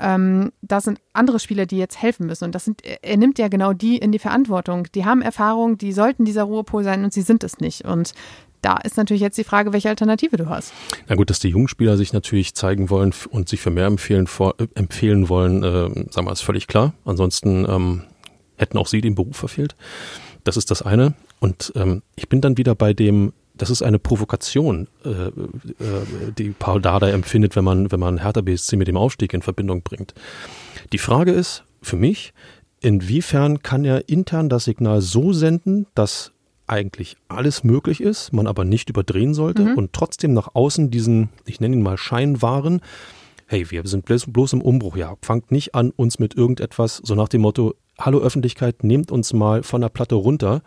Ähm, 0.00 0.52
da 0.62 0.80
sind 0.80 1.00
andere 1.12 1.40
Spieler, 1.40 1.66
die 1.66 1.76
jetzt 1.76 2.00
helfen 2.00 2.26
müssen. 2.26 2.44
Und 2.44 2.54
das 2.54 2.64
sind, 2.64 2.82
er 2.84 3.16
nimmt 3.16 3.38
ja 3.38 3.48
genau 3.48 3.72
die 3.72 3.98
in 3.98 4.12
die 4.12 4.20
Verantwortung. 4.20 4.86
Die 4.94 5.04
haben 5.04 5.22
Erfahrung, 5.22 5.76
die 5.76 5.92
sollten 5.92 6.24
dieser 6.24 6.44
Ruhepol 6.44 6.84
sein 6.84 7.02
und 7.02 7.12
sie 7.12 7.22
sind 7.22 7.42
es 7.42 7.58
nicht. 7.58 7.84
Und 7.84 8.14
da 8.62 8.76
ist 8.76 8.96
natürlich 8.96 9.22
jetzt 9.22 9.38
die 9.38 9.44
Frage, 9.44 9.72
welche 9.72 9.88
Alternative 9.88 10.36
du 10.36 10.48
hast. 10.48 10.72
Na 11.08 11.14
gut, 11.14 11.30
dass 11.30 11.40
die 11.40 11.48
jungen 11.48 11.68
Spieler 11.68 11.96
sich 11.96 12.12
natürlich 12.12 12.54
zeigen 12.54 12.90
wollen 12.90 13.12
und 13.30 13.48
sich 13.48 13.60
für 13.60 13.70
mehr 13.70 13.86
empfehlen, 13.86 14.26
vor, 14.26 14.54
äh, 14.58 14.66
empfehlen 14.74 15.28
wollen, 15.28 15.62
äh, 15.62 16.10
sagen 16.12 16.26
wir, 16.26 16.32
ist 16.32 16.42
völlig 16.42 16.66
klar. 16.66 16.92
Ansonsten 17.04 17.66
ähm, 17.68 18.02
hätten 18.58 18.78
auch 18.78 18.86
sie 18.86 19.00
den 19.00 19.14
Beruf 19.14 19.36
verfehlt. 19.36 19.74
Das 20.44 20.56
ist 20.56 20.70
das 20.70 20.82
eine. 20.82 21.14
Und 21.40 21.72
ähm, 21.76 22.02
ich 22.16 22.28
bin 22.28 22.40
dann 22.40 22.56
wieder 22.56 22.74
bei 22.74 22.92
dem, 22.92 23.32
das 23.54 23.70
ist 23.70 23.82
eine 23.82 23.98
Provokation, 23.98 24.88
äh, 25.04 25.08
äh, 25.08 25.32
die 26.36 26.50
Paul 26.50 26.80
Dardai 26.80 27.10
empfindet, 27.10 27.56
wenn 27.56 27.64
man, 27.64 27.90
wenn 27.90 28.00
man 28.00 28.22
Hertha 28.22 28.40
BSC 28.40 28.76
mit 28.76 28.88
dem 28.88 28.96
Aufstieg 28.96 29.34
in 29.34 29.42
Verbindung 29.42 29.82
bringt. 29.82 30.14
Die 30.92 30.98
Frage 30.98 31.32
ist 31.32 31.64
für 31.82 31.96
mich, 31.96 32.32
inwiefern 32.80 33.62
kann 33.62 33.84
er 33.84 34.08
intern 34.08 34.48
das 34.48 34.64
Signal 34.64 35.00
so 35.00 35.32
senden, 35.32 35.86
dass 35.94 36.32
eigentlich 36.66 37.16
alles 37.28 37.64
möglich 37.64 38.00
ist, 38.00 38.32
man 38.32 38.46
aber 38.46 38.64
nicht 38.64 38.90
überdrehen 38.90 39.34
sollte 39.34 39.62
mhm. 39.62 39.74
und 39.74 39.92
trotzdem 39.92 40.34
nach 40.34 40.54
außen 40.54 40.90
diesen, 40.90 41.30
ich 41.46 41.60
nenne 41.60 41.76
ihn 41.76 41.82
mal 41.82 41.96
Schein 41.96 42.42
wahren, 42.42 42.80
hey, 43.46 43.70
wir 43.70 43.86
sind 43.86 44.04
bloß 44.04 44.52
im 44.52 44.60
Umbruch, 44.60 44.96
ja, 44.96 45.16
fangt 45.22 45.50
nicht 45.50 45.74
an, 45.74 45.90
uns 45.90 46.18
mit 46.18 46.34
irgendetwas, 46.34 47.00
so 47.02 47.14
nach 47.14 47.28
dem 47.28 47.40
Motto, 47.40 47.74
hallo 47.98 48.20
Öffentlichkeit, 48.20 48.84
nehmt 48.84 49.10
uns 49.10 49.32
mal 49.32 49.62
von 49.62 49.80
der 49.80 49.88
Platte 49.88 50.14
runter, 50.14 50.62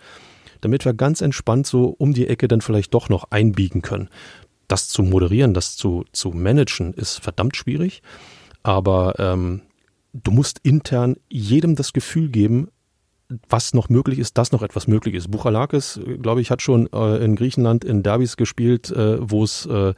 damit 0.60 0.86
wir 0.86 0.94
ganz 0.94 1.22
entspannt 1.22 1.66
so 1.66 1.96
um 1.98 2.14
die 2.14 2.28
Ecke 2.28 2.48
dann 2.48 2.62
vielleicht 2.62 2.94
doch 2.94 3.10
noch 3.10 3.32
einbiegen 3.32 3.82
können. 3.82 4.10
Das 4.68 4.90
zu 4.90 5.04
moderieren, 5.04 5.54
das 5.54 5.76
zu, 5.76 6.06
zu 6.12 6.32
managen, 6.32 6.94
ist 6.94 7.20
verdammt 7.20 7.56
schwierig, 7.56 8.02
aber 8.64 9.16
ähm, 9.18 9.62
du 10.14 10.32
musst 10.32 10.60
intern 10.64 11.16
jedem 11.30 11.76
das 11.76 11.94
Gefühl 11.94 12.30
geben, 12.30 12.70
was 13.50 13.74
noch 13.74 13.88
möglich 13.88 14.20
ist, 14.20 14.38
dass 14.38 14.52
noch 14.52 14.62
etwas 14.62 14.88
möglich 14.88 15.16
ist. 15.16 15.32
Buchalakis, 15.32 16.00
glaube 16.22 16.42
ich, 16.42 16.52
hat 16.52 16.62
schon 16.62 16.92
äh, 16.92 17.24
in 17.24 17.38
Griechenland 17.38 17.86
in 17.86 18.04
Derbys 18.04 18.36
gespielt, 18.36 18.92
äh, 18.92 19.18
wo 19.22 19.44
es 19.44 19.66
äh, 19.66 19.94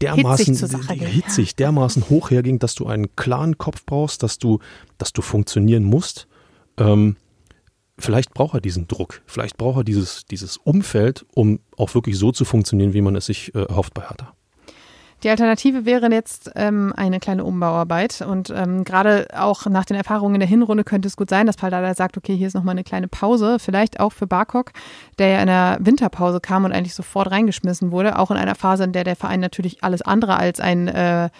dermaßen 0.00 0.54
hitzig, 0.54 1.02
hitzig, 1.02 1.56
dermaßen 1.56 2.08
hoch 2.08 2.30
herging, 2.30 2.58
dass 2.58 2.74
du 2.74 2.86
einen 2.86 3.14
klaren 3.16 3.58
Kopf 3.58 3.84
brauchst, 3.84 4.22
dass 4.22 4.38
du, 4.38 4.58
dass 4.98 5.12
du 5.12 5.22
funktionieren 5.22 5.84
musst. 5.84 6.26
Ähm, 6.76 7.16
vielleicht 7.98 8.34
braucht 8.34 8.54
er 8.54 8.60
diesen 8.60 8.88
Druck, 8.88 9.22
vielleicht 9.26 9.56
braucht 9.56 9.78
er 9.78 9.84
dieses, 9.84 10.24
dieses 10.26 10.56
Umfeld, 10.56 11.26
um 11.34 11.60
auch 11.76 11.94
wirklich 11.94 12.18
so 12.18 12.32
zu 12.32 12.44
funktionieren, 12.44 12.94
wie 12.94 13.02
man 13.02 13.16
es 13.16 13.26
sich 13.26 13.54
äh, 13.54 13.62
erhofft 13.62 13.94
bei 13.94 14.02
Hertha. 14.02 14.34
Die 15.24 15.30
Alternative 15.30 15.86
wäre 15.86 16.12
jetzt 16.12 16.50
ähm, 16.54 16.92
eine 16.94 17.18
kleine 17.18 17.44
Umbauarbeit. 17.44 18.20
Und 18.20 18.52
ähm, 18.54 18.84
gerade 18.84 19.26
auch 19.34 19.64
nach 19.64 19.86
den 19.86 19.96
Erfahrungen 19.96 20.34
in 20.34 20.40
der 20.40 20.48
Hinrunde 20.48 20.84
könnte 20.84 21.08
es 21.08 21.16
gut 21.16 21.30
sein, 21.30 21.46
dass 21.46 21.56
Paldada 21.56 21.94
sagt, 21.94 22.18
okay, 22.18 22.36
hier 22.36 22.46
ist 22.46 22.52
nochmal 22.52 22.74
eine 22.74 22.84
kleine 22.84 23.08
Pause. 23.08 23.58
Vielleicht 23.58 24.00
auch 24.00 24.12
für 24.12 24.26
Barkok, 24.26 24.72
der 25.18 25.28
ja 25.28 25.40
in 25.40 25.46
der 25.46 25.78
Winterpause 25.80 26.40
kam 26.40 26.66
und 26.66 26.72
eigentlich 26.72 26.94
sofort 26.94 27.30
reingeschmissen 27.30 27.90
wurde. 27.90 28.18
Auch 28.18 28.30
in 28.30 28.36
einer 28.36 28.54
Phase, 28.54 28.84
in 28.84 28.92
der 28.92 29.04
der 29.04 29.16
Verein 29.16 29.40
natürlich 29.40 29.82
alles 29.82 30.02
andere 30.02 30.36
als 30.36 30.60
ein 30.60 30.88
äh, 30.88 31.30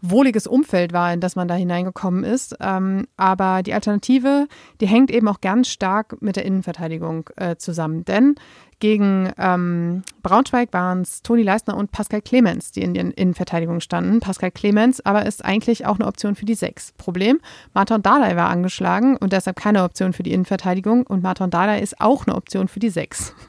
wohliges 0.00 0.46
Umfeld 0.46 0.92
war, 0.92 1.12
in 1.12 1.20
das 1.20 1.36
man 1.36 1.48
da 1.48 1.54
hineingekommen 1.54 2.24
ist. 2.24 2.56
Ähm, 2.60 3.06
aber 3.16 3.62
die 3.62 3.74
Alternative, 3.74 4.46
die 4.80 4.86
hängt 4.86 5.10
eben 5.10 5.28
auch 5.28 5.40
ganz 5.40 5.68
stark 5.68 6.20
mit 6.20 6.36
der 6.36 6.44
Innenverteidigung 6.44 7.28
äh, 7.36 7.56
zusammen. 7.56 8.04
Denn 8.04 8.36
gegen 8.78 9.32
ähm, 9.38 10.02
Braunschweig 10.22 10.72
waren 10.72 11.00
es 11.00 11.22
Toni 11.22 11.42
Leistner 11.42 11.76
und 11.76 11.92
Pascal 11.92 12.20
Clemens, 12.20 12.72
die 12.72 12.82
in 12.82 12.94
der 12.94 13.16
Innenverteidigung 13.16 13.80
standen. 13.80 14.20
Pascal 14.20 14.50
Clemens 14.50 15.04
aber 15.04 15.24
ist 15.24 15.44
eigentlich 15.44 15.86
auch 15.86 15.98
eine 15.98 16.06
Option 16.06 16.34
für 16.34 16.44
die 16.44 16.54
Sechs. 16.54 16.92
Problem, 16.98 17.40
Martin 17.72 18.02
Dardai 18.02 18.36
war 18.36 18.50
angeschlagen 18.50 19.16
und 19.16 19.32
deshalb 19.32 19.56
keine 19.56 19.82
Option 19.82 20.12
für 20.12 20.22
die 20.22 20.32
Innenverteidigung 20.32 21.06
und 21.06 21.22
Martin 21.22 21.50
Dardai 21.50 21.80
ist 21.80 22.00
auch 22.00 22.26
eine 22.26 22.36
Option 22.36 22.68
für 22.68 22.80
die 22.80 22.90
Sechs. 22.90 23.34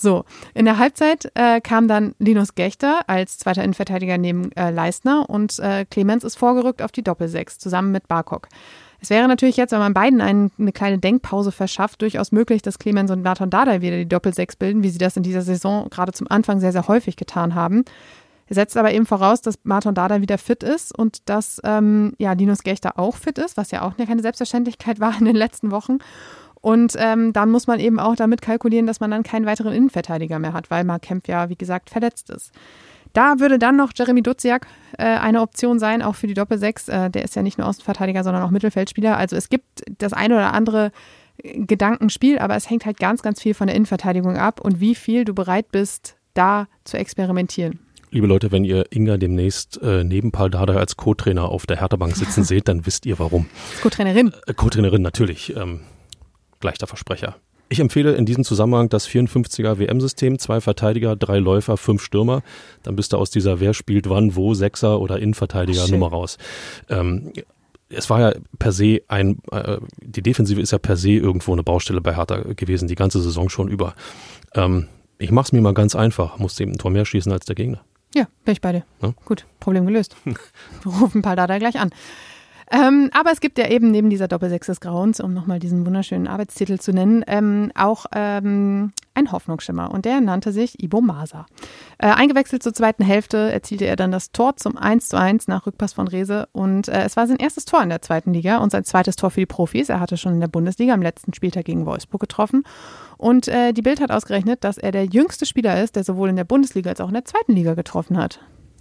So, 0.00 0.24
in 0.54 0.64
der 0.64 0.78
Halbzeit 0.78 1.32
äh, 1.34 1.60
kam 1.60 1.88
dann 1.88 2.14
Linus 2.20 2.54
Gechter 2.54 3.00
als 3.08 3.36
zweiter 3.36 3.64
Innenverteidiger 3.64 4.16
neben 4.16 4.52
äh, 4.52 4.70
Leistner 4.70 5.28
und 5.28 5.58
äh, 5.58 5.86
Clemens 5.86 6.22
ist 6.22 6.38
vorgerückt 6.38 6.82
auf 6.82 6.92
die 6.92 7.02
Doppelsechs 7.02 7.58
zusammen 7.58 7.90
mit 7.90 8.06
Barkok. 8.06 8.46
Es 9.00 9.10
wäre 9.10 9.28
natürlich 9.28 9.56
jetzt, 9.56 9.72
wenn 9.72 9.78
man 9.78 9.94
beiden 9.94 10.20
einen, 10.20 10.50
eine 10.58 10.72
kleine 10.72 10.98
Denkpause 10.98 11.52
verschafft, 11.52 12.02
durchaus 12.02 12.32
möglich, 12.32 12.62
dass 12.62 12.78
Clemens 12.78 13.10
und 13.10 13.22
Nathan 13.22 13.50
Dada 13.50 13.80
wieder 13.80 13.96
die 13.96 14.08
Doppelsechs 14.08 14.56
bilden, 14.56 14.82
wie 14.82 14.90
sie 14.90 14.98
das 14.98 15.16
in 15.16 15.22
dieser 15.22 15.42
Saison 15.42 15.88
gerade 15.88 16.12
zum 16.12 16.28
Anfang 16.30 16.58
sehr, 16.58 16.72
sehr 16.72 16.88
häufig 16.88 17.16
getan 17.16 17.54
haben. 17.54 17.84
Er 18.48 18.54
setzt 18.54 18.76
aber 18.76 18.92
eben 18.92 19.06
voraus, 19.06 19.42
dass 19.42 19.58
Martin 19.62 19.94
Dada 19.94 20.20
wieder 20.20 20.38
fit 20.38 20.62
ist 20.62 20.96
und 20.96 21.28
dass 21.28 21.60
ähm, 21.64 22.14
ja, 22.18 22.32
Linus 22.32 22.62
Gechter 22.62 22.98
auch 22.98 23.16
fit 23.16 23.38
ist, 23.38 23.56
was 23.56 23.70
ja 23.70 23.82
auch 23.82 23.96
keine 23.96 24.22
Selbstverständlichkeit 24.22 25.00
war 25.00 25.16
in 25.18 25.26
den 25.26 25.36
letzten 25.36 25.70
Wochen. 25.70 25.98
Und 26.60 26.94
ähm, 26.98 27.32
dann 27.32 27.50
muss 27.50 27.66
man 27.66 27.78
eben 27.78 28.00
auch 28.00 28.16
damit 28.16 28.42
kalkulieren, 28.42 28.86
dass 28.86 29.00
man 29.00 29.10
dann 29.10 29.22
keinen 29.22 29.46
weiteren 29.46 29.72
Innenverteidiger 29.72 30.38
mehr 30.38 30.54
hat, 30.54 30.70
weil 30.70 30.82
Mark 30.82 31.02
Kempf 31.02 31.28
ja, 31.28 31.48
wie 31.50 31.56
gesagt, 31.56 31.90
verletzt 31.90 32.30
ist. 32.30 32.52
Da 33.18 33.40
würde 33.40 33.58
dann 33.58 33.74
noch 33.74 33.90
Jeremy 33.96 34.22
Duziak 34.22 34.68
äh, 34.96 35.02
eine 35.02 35.40
Option 35.40 35.80
sein, 35.80 36.02
auch 36.02 36.14
für 36.14 36.28
die 36.28 36.34
Doppelsechs. 36.34 36.88
Äh, 36.88 37.10
der 37.10 37.24
ist 37.24 37.34
ja 37.34 37.42
nicht 37.42 37.58
nur 37.58 37.66
Außenverteidiger, 37.66 38.22
sondern 38.22 38.44
auch 38.44 38.52
Mittelfeldspieler. 38.52 39.16
Also 39.16 39.34
es 39.34 39.48
gibt 39.48 39.82
das 39.98 40.12
eine 40.12 40.36
oder 40.36 40.52
andere 40.52 40.92
Gedankenspiel, 41.42 42.38
aber 42.38 42.54
es 42.54 42.70
hängt 42.70 42.86
halt 42.86 43.00
ganz, 43.00 43.22
ganz 43.22 43.42
viel 43.42 43.54
von 43.54 43.66
der 43.66 43.74
Innenverteidigung 43.74 44.36
ab 44.36 44.60
und 44.60 44.78
wie 44.78 44.94
viel 44.94 45.24
du 45.24 45.34
bereit 45.34 45.72
bist, 45.72 46.14
da 46.34 46.68
zu 46.84 46.96
experimentieren. 46.96 47.80
Liebe 48.12 48.28
Leute, 48.28 48.52
wenn 48.52 48.62
ihr 48.62 48.84
Inga 48.90 49.16
demnächst 49.16 49.82
äh, 49.82 50.04
neben 50.04 50.30
Paul 50.30 50.50
Dardai 50.50 50.76
als 50.76 50.96
Co-Trainer 50.96 51.48
auf 51.48 51.66
der 51.66 51.80
Hertha-Bank 51.80 52.14
sitzen 52.14 52.44
seht, 52.44 52.68
dann 52.68 52.86
wisst 52.86 53.04
ihr 53.04 53.18
warum. 53.18 53.46
Co-Trainerin. 53.82 54.32
Äh, 54.46 54.54
Co-Trainerin, 54.54 55.02
natürlich. 55.02 55.56
Ähm, 55.56 55.80
gleicher 56.60 56.86
Versprecher. 56.86 57.34
Ich 57.68 57.80
empfehle 57.80 58.14
in 58.14 58.24
diesem 58.24 58.44
Zusammenhang 58.44 58.88
das 58.88 59.06
54er 59.06 59.78
WM-System, 59.78 60.38
zwei 60.38 60.60
Verteidiger, 60.60 61.16
drei 61.16 61.38
Läufer, 61.38 61.76
fünf 61.76 62.02
Stürmer. 62.02 62.42
Dann 62.82 62.96
bist 62.96 63.12
du 63.12 63.18
aus 63.18 63.30
dieser 63.30 63.60
Wer 63.60 63.74
spielt 63.74 64.08
wann, 64.08 64.36
wo, 64.36 64.54
Sechser 64.54 65.00
oder 65.00 65.18
Innenverteidiger 65.18 65.82
Schön. 65.82 65.92
Nummer 65.92 66.08
raus. 66.08 66.38
Ähm, 66.88 67.32
es 67.90 68.10
war 68.10 68.20
ja 68.20 68.32
per 68.58 68.72
se 68.72 69.00
ein, 69.08 69.38
äh, 69.50 69.78
die 70.00 70.22
Defensive 70.22 70.60
ist 70.60 70.72
ja 70.72 70.78
per 70.78 70.96
se 70.96 71.10
irgendwo 71.10 71.52
eine 71.52 71.62
Baustelle 71.62 72.00
bei 72.00 72.16
Hertha 72.16 72.38
gewesen, 72.54 72.88
die 72.88 72.94
ganze 72.94 73.20
Saison 73.20 73.48
schon 73.48 73.68
über. 73.68 73.94
Ähm, 74.54 74.88
ich 75.18 75.30
mach's 75.30 75.52
mir 75.52 75.60
mal 75.60 75.74
ganz 75.74 75.94
einfach, 75.94 76.38
musste 76.38 76.62
eben 76.62 76.72
ein 76.72 76.78
Tor 76.78 76.90
mehr 76.90 77.04
schießen 77.04 77.32
als 77.32 77.44
der 77.44 77.54
Gegner. 77.54 77.82
Ja, 78.14 78.26
bin 78.44 78.52
ich 78.52 78.60
bei 78.60 78.72
dir. 78.72 78.84
Ja? 79.02 79.12
Gut, 79.24 79.46
Problem 79.60 79.86
gelöst. 79.86 80.16
Wir 80.24 80.92
rufen 80.92 81.22
Paldada 81.22 81.58
gleich 81.58 81.78
an. 81.78 81.90
Ähm, 82.70 83.10
aber 83.12 83.32
es 83.32 83.40
gibt 83.40 83.58
ja 83.58 83.68
eben 83.68 83.90
neben 83.90 84.10
dieser 84.10 84.28
Doppelsechs 84.28 84.66
des 84.66 84.80
Grauens, 84.80 85.20
um 85.20 85.32
nochmal 85.32 85.58
diesen 85.58 85.86
wunderschönen 85.86 86.26
Arbeitstitel 86.26 86.78
zu 86.78 86.92
nennen, 86.92 87.24
ähm, 87.26 87.72
auch 87.74 88.06
ähm, 88.14 88.92
ein 89.14 89.32
Hoffnungsschimmer 89.32 89.90
und 89.90 90.04
der 90.04 90.20
nannte 90.20 90.52
sich 90.52 90.82
Ibo 90.82 91.00
Masa. 91.00 91.46
Äh, 91.98 92.08
eingewechselt 92.08 92.62
zur 92.62 92.74
zweiten 92.74 93.02
Hälfte 93.02 93.50
erzielte 93.52 93.86
er 93.86 93.96
dann 93.96 94.12
das 94.12 94.32
Tor 94.32 94.56
zum 94.56 94.76
1 94.76 95.08
zu 95.08 95.18
1 95.18 95.48
nach 95.48 95.66
Rückpass 95.66 95.94
von 95.94 96.08
Rese 96.08 96.48
und 96.52 96.88
äh, 96.88 97.04
es 97.04 97.16
war 97.16 97.26
sein 97.26 97.38
erstes 97.38 97.64
Tor 97.64 97.82
in 97.82 97.88
der 97.88 98.02
zweiten 98.02 98.34
Liga 98.34 98.58
und 98.58 98.70
sein 98.70 98.84
zweites 98.84 99.16
Tor 99.16 99.30
für 99.30 99.40
die 99.40 99.46
Profis. 99.46 99.88
Er 99.88 100.00
hatte 100.00 100.18
schon 100.18 100.34
in 100.34 100.40
der 100.40 100.48
Bundesliga 100.48 100.92
am 100.92 101.02
letzten 101.02 101.32
Spieltag 101.32 101.64
gegen 101.64 101.86
Wolfsburg 101.86 102.20
getroffen 102.20 102.64
und 103.16 103.48
äh, 103.48 103.72
die 103.72 103.82
Bild 103.82 104.00
hat 104.00 104.10
ausgerechnet, 104.10 104.62
dass 104.62 104.76
er 104.76 104.92
der 104.92 105.06
jüngste 105.06 105.46
Spieler 105.46 105.82
ist, 105.82 105.96
der 105.96 106.04
sowohl 106.04 106.28
in 106.28 106.36
der 106.36 106.44
Bundesliga 106.44 106.90
als 106.90 107.00
auch 107.00 107.08
in 107.08 107.14
der 107.14 107.24
zweiten 107.24 107.52
Liga 107.52 107.74
getroffen 107.74 108.18
hat. 108.18 108.40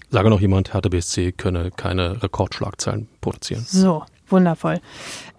Sage 0.10 0.30
noch 0.30 0.40
jemand, 0.40 0.74
Hertha 0.74 0.90
BSC 0.90 1.34
könne 1.34 1.72
keine 1.72 2.24
Rekordschlagzeilen 2.24 3.08
produzieren. 3.20 3.66
So, 3.68 4.04
Wundervoll. 4.30 4.80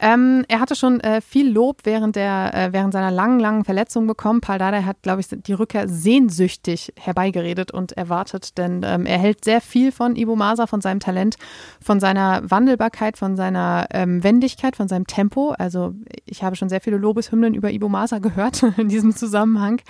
Ähm, 0.00 0.44
er 0.48 0.60
hatte 0.60 0.76
schon 0.76 1.00
äh, 1.00 1.20
viel 1.20 1.50
Lob 1.50 1.80
während, 1.84 2.14
der, 2.16 2.54
äh, 2.54 2.72
während 2.72 2.92
seiner 2.92 3.10
langen, 3.10 3.40
langen 3.40 3.64
Verletzung 3.64 4.06
bekommen. 4.06 4.40
Paul 4.40 4.58
Dardai 4.58 4.82
hat, 4.82 5.02
glaube 5.02 5.20
ich, 5.20 5.26
die 5.28 5.52
Rückkehr 5.52 5.88
sehnsüchtig 5.88 6.92
herbeigeredet 6.96 7.72
und 7.72 7.92
erwartet, 7.92 8.58
denn 8.58 8.82
ähm, 8.84 9.06
er 9.06 9.18
hält 9.18 9.44
sehr 9.44 9.60
viel 9.60 9.90
von 9.90 10.14
Ibo 10.14 10.36
Masa, 10.36 10.66
von 10.66 10.80
seinem 10.80 11.00
Talent, 11.00 11.36
von 11.82 11.98
seiner 11.98 12.48
Wandelbarkeit, 12.48 13.16
von 13.16 13.36
seiner 13.36 13.86
ähm, 13.92 14.22
Wendigkeit, 14.22 14.76
von 14.76 14.86
seinem 14.86 15.06
Tempo. 15.06 15.54
Also 15.58 15.94
ich 16.24 16.44
habe 16.44 16.54
schon 16.54 16.68
sehr 16.68 16.80
viele 16.80 16.96
Lobeshymnen 16.96 17.54
über 17.54 17.72
Ibo 17.72 17.88
Masa 17.88 18.18
gehört 18.18 18.62
in 18.76 18.88
diesem 18.88 19.16
Zusammenhang. 19.16 19.80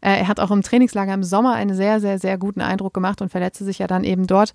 Äh, 0.00 0.20
er 0.20 0.28
hat 0.28 0.40
auch 0.40 0.50
im 0.50 0.62
Trainingslager 0.62 1.12
im 1.12 1.22
Sommer 1.22 1.52
einen 1.54 1.74
sehr, 1.74 2.00
sehr, 2.00 2.18
sehr 2.18 2.38
guten 2.38 2.62
Eindruck 2.62 2.94
gemacht 2.94 3.20
und 3.20 3.30
verletzte 3.30 3.64
sich 3.64 3.78
ja 3.78 3.86
dann 3.86 4.04
eben 4.04 4.26
dort 4.26 4.52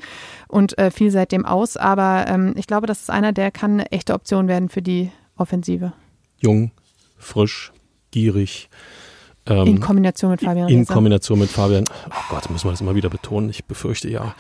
und 0.48 0.76
äh, 0.80 0.90
fiel 0.90 1.12
seitdem 1.12 1.46
aus. 1.46 1.78
Aber 1.78 2.26
ähm, 2.28 2.54
ich 2.58 2.66
glaube, 2.66 2.88
das 2.88 3.02
ist 3.02 3.12
einer, 3.12 3.32
der 3.32 3.52
kann 3.52 3.84
echte 3.94 4.14
Option 4.14 4.48
werden 4.48 4.70
für 4.70 4.82
die 4.82 5.12
Offensive. 5.36 5.94
Jung, 6.40 6.72
frisch, 7.18 7.72
gierig. 8.12 8.70
Ähm, 9.46 9.68
in 9.68 9.80
Kombination 9.80 10.32
mit 10.32 10.42
Fabian. 10.42 10.70
In 10.70 10.80
Reza. 10.80 10.94
Kombination 10.94 11.40
mit 11.40 11.50
Fabian. 11.50 11.84
Oh 12.10 12.14
Gott, 12.30 12.50
muss 12.50 12.64
man 12.64 12.74
das 12.74 12.82
immer 12.82 12.96
wieder 12.96 13.10
betonen. 13.10 13.50
Ich 13.50 13.66
befürchte 13.66 14.10
ja. 14.10 14.36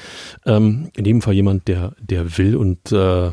Ähm, 0.46 0.89
in 0.96 1.06
jedem 1.06 1.22
Fall 1.22 1.34
jemand, 1.34 1.68
der, 1.68 1.94
der 2.00 2.38
will 2.38 2.56
und 2.56 2.92
äh, 2.92 3.32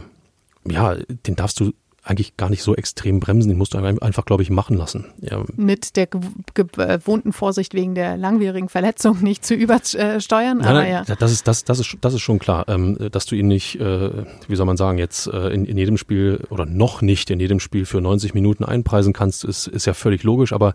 ja, 0.68 0.94
den 1.26 1.36
darfst 1.36 1.60
du 1.60 1.72
eigentlich 2.02 2.36
gar 2.36 2.48
nicht 2.48 2.62
so 2.62 2.74
extrem 2.74 3.20
bremsen. 3.20 3.48
Den 3.48 3.58
musst 3.58 3.74
du 3.74 3.78
einfach, 3.78 4.24
glaube 4.24 4.42
ich, 4.42 4.50
machen 4.50 4.76
lassen. 4.76 5.06
Ja. 5.20 5.44
Mit 5.56 5.96
der 5.96 6.06
gewohnten 6.06 7.32
Vorsicht 7.32 7.74
wegen 7.74 7.94
der 7.94 8.16
langwierigen 8.16 8.68
Verletzung 8.68 9.18
nicht 9.22 9.44
zu 9.44 9.54
übersteuern. 9.54 10.58
Nein, 10.58 10.66
aber 10.66 10.86
ja. 10.86 11.04
Das 11.04 11.30
ist, 11.30 11.46
das, 11.46 11.64
das, 11.64 11.78
ist, 11.78 11.98
das 12.00 12.14
ist 12.14 12.22
schon 12.22 12.38
klar, 12.38 12.64
ähm, 12.68 12.96
dass 13.10 13.26
du 13.26 13.36
ihn 13.36 13.48
nicht, 13.48 13.78
äh, 13.80 14.24
wie 14.48 14.56
soll 14.56 14.66
man 14.66 14.78
sagen, 14.78 14.98
jetzt 14.98 15.26
äh, 15.26 15.48
in, 15.48 15.66
in 15.66 15.76
jedem 15.76 15.98
Spiel 15.98 16.44
oder 16.48 16.64
noch 16.64 17.02
nicht 17.02 17.30
in 17.30 17.38
jedem 17.38 17.60
Spiel 17.60 17.84
für 17.84 18.00
90 18.00 18.32
Minuten 18.32 18.64
einpreisen 18.64 19.12
kannst, 19.12 19.44
ist, 19.44 19.66
ist 19.66 19.86
ja 19.86 19.92
völlig 19.92 20.22
logisch. 20.22 20.54
Aber 20.54 20.74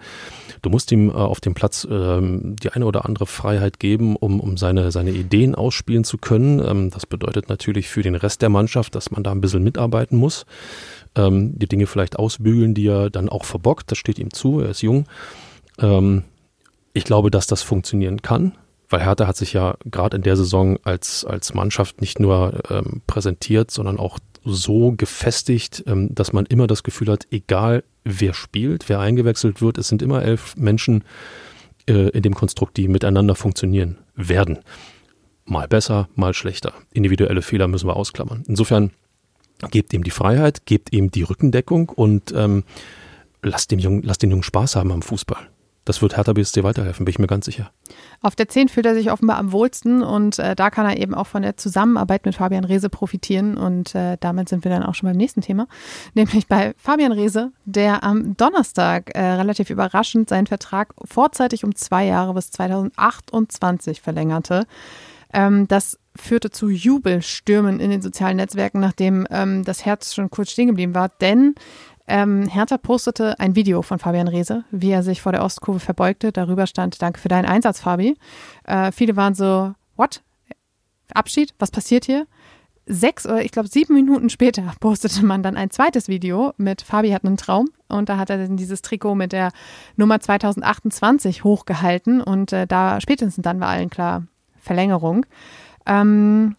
du 0.62 0.70
musst 0.70 0.92
ihm 0.92 1.10
äh, 1.10 1.14
auf 1.14 1.40
dem 1.42 1.56
Platz 1.56 1.88
ähm, 1.90 2.56
die 2.62 2.70
eine 2.70 2.86
oder 2.86 3.06
andere 3.06 3.26
Freiheit 3.26 3.80
geben, 3.80 4.16
um, 4.16 4.40
um 4.40 4.58
seine, 4.58 4.92
seine 4.92 5.12
Ideen 5.12 5.56
ausspielen 5.56 6.04
zu 6.04 6.20
können. 6.20 6.60
Ähm, 6.60 6.92
das 6.92 7.08
bedeutet 7.08 7.50
natürlich 7.50 7.90
für 7.90 8.04
den 8.04 8.16
Rest 8.16 8.44
der 8.44 8.50
Mannschaft, 8.50 8.94
dass 8.94 9.10
man 9.10 9.24
da 9.24 9.32
ein 9.32 9.42
bisschen 9.42 9.64
mitarbeiten 9.64 10.18
muss. 10.18 10.46
Ähm, 11.16 11.58
die 11.58 11.68
Dinge 11.68 11.88
vielleicht 11.88 12.18
ausbügeln, 12.18 12.74
die 12.74 12.88
er 12.88 13.10
dann 13.10 13.30
auch 13.30 13.46
verbockt. 13.46 13.92
Das 13.92 13.98
steht 13.98 14.20
ihm 14.20 14.34
zu, 14.34 14.60
er 14.60 14.70
ist 14.70 14.82
jung. 14.82 15.06
Ähm, 15.80 16.24
ich 16.94 17.04
glaube, 17.04 17.32
dass 17.32 17.48
das 17.48 17.62
funktionieren 17.62 18.22
kann, 18.22 18.54
weil 18.90 19.04
Hertha 19.04 19.28
hat 19.28 19.38
sich 19.38 19.54
ja 19.54 19.76
gerade 19.86 20.18
in 20.18 20.24
der 20.24 20.38
Saison 20.38 20.78
als, 20.84 21.26
als 21.26 21.54
Mannschaft 21.54 22.02
nicht 22.02 22.20
nur 22.20 22.62
ähm, 22.70 23.02
präsentiert, 23.08 23.72
sondern 23.72 24.00
auch 24.00 24.20
so 24.46 24.94
gefestigt, 24.96 25.84
ähm, 25.88 26.14
dass 26.14 26.32
man 26.32 26.46
immer 26.46 26.68
das 26.68 26.84
Gefühl 26.84 27.12
hat, 27.12 27.28
egal 27.32 27.84
wer 28.04 28.34
spielt, 28.34 28.88
wer 28.88 29.00
eingewechselt 29.00 29.62
wird, 29.62 29.78
es 29.78 29.88
sind 29.88 30.02
immer 30.02 30.22
elf 30.22 30.56
Menschen 30.56 31.04
äh, 31.88 32.10
in 32.10 32.22
dem 32.22 32.36
Konstrukt, 32.36 32.78
die 32.78 32.88
miteinander 32.88 33.36
funktionieren 33.36 33.98
werden. 34.16 34.60
Mal 35.46 35.68
besser, 35.68 36.08
mal 36.16 36.34
schlechter. 36.34 36.74
Individuelle 36.94 37.42
Fehler 37.42 37.68
müssen 37.68 37.88
wir 37.88 37.96
ausklammern. 37.96 38.44
Insofern 38.48 38.92
gebt 39.72 39.94
ihm 39.94 40.04
die 40.04 40.12
Freiheit, 40.12 40.66
gebt 40.66 40.94
ihm 40.94 41.12
die 41.12 41.24
Rückendeckung 41.24 41.90
und 41.90 42.34
ähm, 42.36 42.64
lasst, 43.42 43.72
dem 43.72 43.80
Jungen, 43.80 44.04
lasst 44.04 44.24
den 44.24 44.32
Jungen 44.32 44.44
Spaß 44.44 44.76
haben 44.76 44.92
am 44.92 45.02
Fußball. 45.02 45.48
Das 45.86 46.02
wird 46.02 46.18
Hertha 46.18 46.34
BSC 46.34 46.64
weiterhelfen, 46.64 47.06
bin 47.06 47.12
ich 47.12 47.20
mir 47.20 47.28
ganz 47.28 47.46
sicher. 47.46 47.70
Auf 48.22 48.36
der 48.36 48.50
10 48.50 48.70
fühlt 48.70 48.88
er 48.88 48.96
sich 48.96 49.12
offenbar 49.12 49.38
am 49.38 49.52
wohlsten 49.52 50.02
und 50.02 50.40
äh, 50.40 50.56
da 50.56 50.72
kann 50.72 50.88
er 50.88 50.98
eben 50.98 51.14
auch 51.14 51.28
von 51.28 51.44
der 51.44 51.58
Zusammenarbeit 51.58 52.26
mit 52.26 52.34
Fabian 52.34 52.64
Reese 52.64 52.90
profitieren 52.90 53.56
und 53.56 53.94
äh, 53.94 54.18
damit 54.20 54.50
sind 54.50 54.64
wir 54.64 54.72
dann 54.72 54.82
auch 54.82 54.96
schon 54.96 55.08
beim 55.08 55.18
nächsten 55.18 55.42
Thema, 55.42 55.68
nämlich 56.16 56.48
bei 56.48 56.74
Fabian 56.78 57.12
Reese, 57.12 57.52
der 57.66 58.04
am 58.04 58.36
Donnerstag 58.36 59.12
äh, 59.14 59.22
relativ 59.22 59.70
überraschend 59.70 60.28
seinen 60.28 60.48
Vertrag 60.48 60.96
vorzeitig 61.06 61.64
um 61.64 61.76
zwei 61.76 62.06
Jahre 62.06 62.34
bis 62.34 62.50
2028 62.50 64.02
verlängerte. 64.02 64.66
Ähm, 65.34 65.68
das 65.68 66.00
führte 66.16 66.50
zu 66.50 66.70
Jubelstürmen 66.70 67.80
in 67.80 67.90
den 67.90 68.02
sozialen 68.02 68.38
Netzwerken, 68.38 68.80
nachdem 68.80 69.28
ähm, 69.30 69.64
das 69.64 69.86
Herz 69.86 70.14
schon 70.14 70.30
kurz 70.30 70.52
stehen 70.52 70.68
geblieben 70.68 70.96
war, 70.96 71.10
denn 71.10 71.56
ähm, 72.08 72.48
Hertha 72.48 72.78
postete 72.78 73.40
ein 73.40 73.56
Video 73.56 73.82
von 73.82 74.00
Fabian 74.00 74.28
Reese, 74.28 74.64
wie 74.72 74.92
er 74.92 75.04
sich 75.04 75.22
vor 75.22 75.32
der 75.32 75.44
Ostkurve 75.44 75.80
verbeugte. 75.80 76.32
Darüber 76.32 76.68
stand, 76.68 77.02
danke 77.02 77.20
für 77.20 77.30
deinen 77.30 77.46
Einsatz, 77.46 77.80
Fabi. 77.80 78.16
Äh, 78.64 78.92
viele 78.92 79.16
waren 79.16 79.34
so, 79.34 79.74
what? 79.96 80.22
Abschied? 81.14 81.54
Was 81.60 81.72
passiert 81.72 82.06
hier? 82.06 82.28
Sechs 82.88 83.26
oder 83.26 83.44
ich 83.44 83.52
glaube 83.52 83.68
sieben 83.68 83.96
Minuten 83.96 84.30
später 84.30 84.72
postete 84.80 85.26
man 85.26 85.42
dann 85.42 85.58
ein 85.58 85.72
zweites 85.72 86.08
Video 86.08 86.54
mit 86.58 86.84
Fabi 86.84 87.10
hat 87.10 87.26
einen 87.26 87.38
Traum 87.38 87.68
und 87.88 88.10
da 88.10 88.18
hat 88.18 88.30
er 88.30 88.38
dann 88.38 88.58
dieses 88.58 88.84
Trikot 88.84 89.16
mit 89.16 89.32
der 89.32 89.50
Nummer 89.96 90.20
2028 90.20 91.44
hochgehalten 91.44 92.22
und 92.22 92.54
äh, 92.54 92.68
da 92.68 93.02
spätestens 93.02 93.42
dann 93.42 93.60
war 93.60 93.70
allen 93.70 93.90
klar 93.90 94.28
Verlängerung. 94.66 95.26
Ähm, 95.86 96.56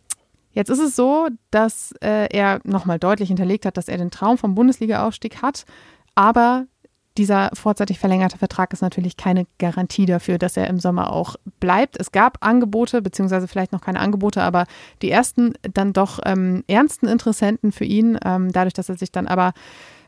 Jetzt 0.56 0.70
ist 0.70 0.80
es 0.80 0.96
so, 0.96 1.28
dass 1.50 1.92
äh, 2.00 2.34
er 2.34 2.60
nochmal 2.64 2.98
deutlich 2.98 3.28
hinterlegt 3.28 3.66
hat, 3.66 3.76
dass 3.76 3.88
er 3.88 3.98
den 3.98 4.10
Traum 4.10 4.38
vom 4.38 4.54
Bundesliga-Aufstieg 4.54 5.42
hat, 5.42 5.66
aber 6.14 6.64
dieser 7.18 7.50
vorzeitig 7.52 7.98
verlängerte 7.98 8.38
Vertrag 8.38 8.72
ist 8.72 8.80
natürlich 8.80 9.18
keine 9.18 9.46
Garantie 9.58 10.06
dafür, 10.06 10.38
dass 10.38 10.56
er 10.56 10.68
im 10.68 10.78
Sommer 10.78 11.12
auch 11.12 11.36
bleibt. 11.60 12.00
Es 12.00 12.10
gab 12.10 12.38
Angebote, 12.40 13.02
beziehungsweise 13.02 13.48
vielleicht 13.48 13.72
noch 13.72 13.82
keine 13.82 14.00
Angebote, 14.00 14.42
aber 14.42 14.64
die 15.02 15.10
ersten 15.10 15.52
dann 15.74 15.92
doch 15.92 16.20
ähm, 16.24 16.64
ernsten 16.68 17.06
Interessenten 17.06 17.70
für 17.70 17.84
ihn, 17.84 18.18
ähm, 18.24 18.50
dadurch, 18.50 18.74
dass 18.74 18.88
er 18.88 18.96
sich 18.96 19.12
dann 19.12 19.26
aber 19.26 19.52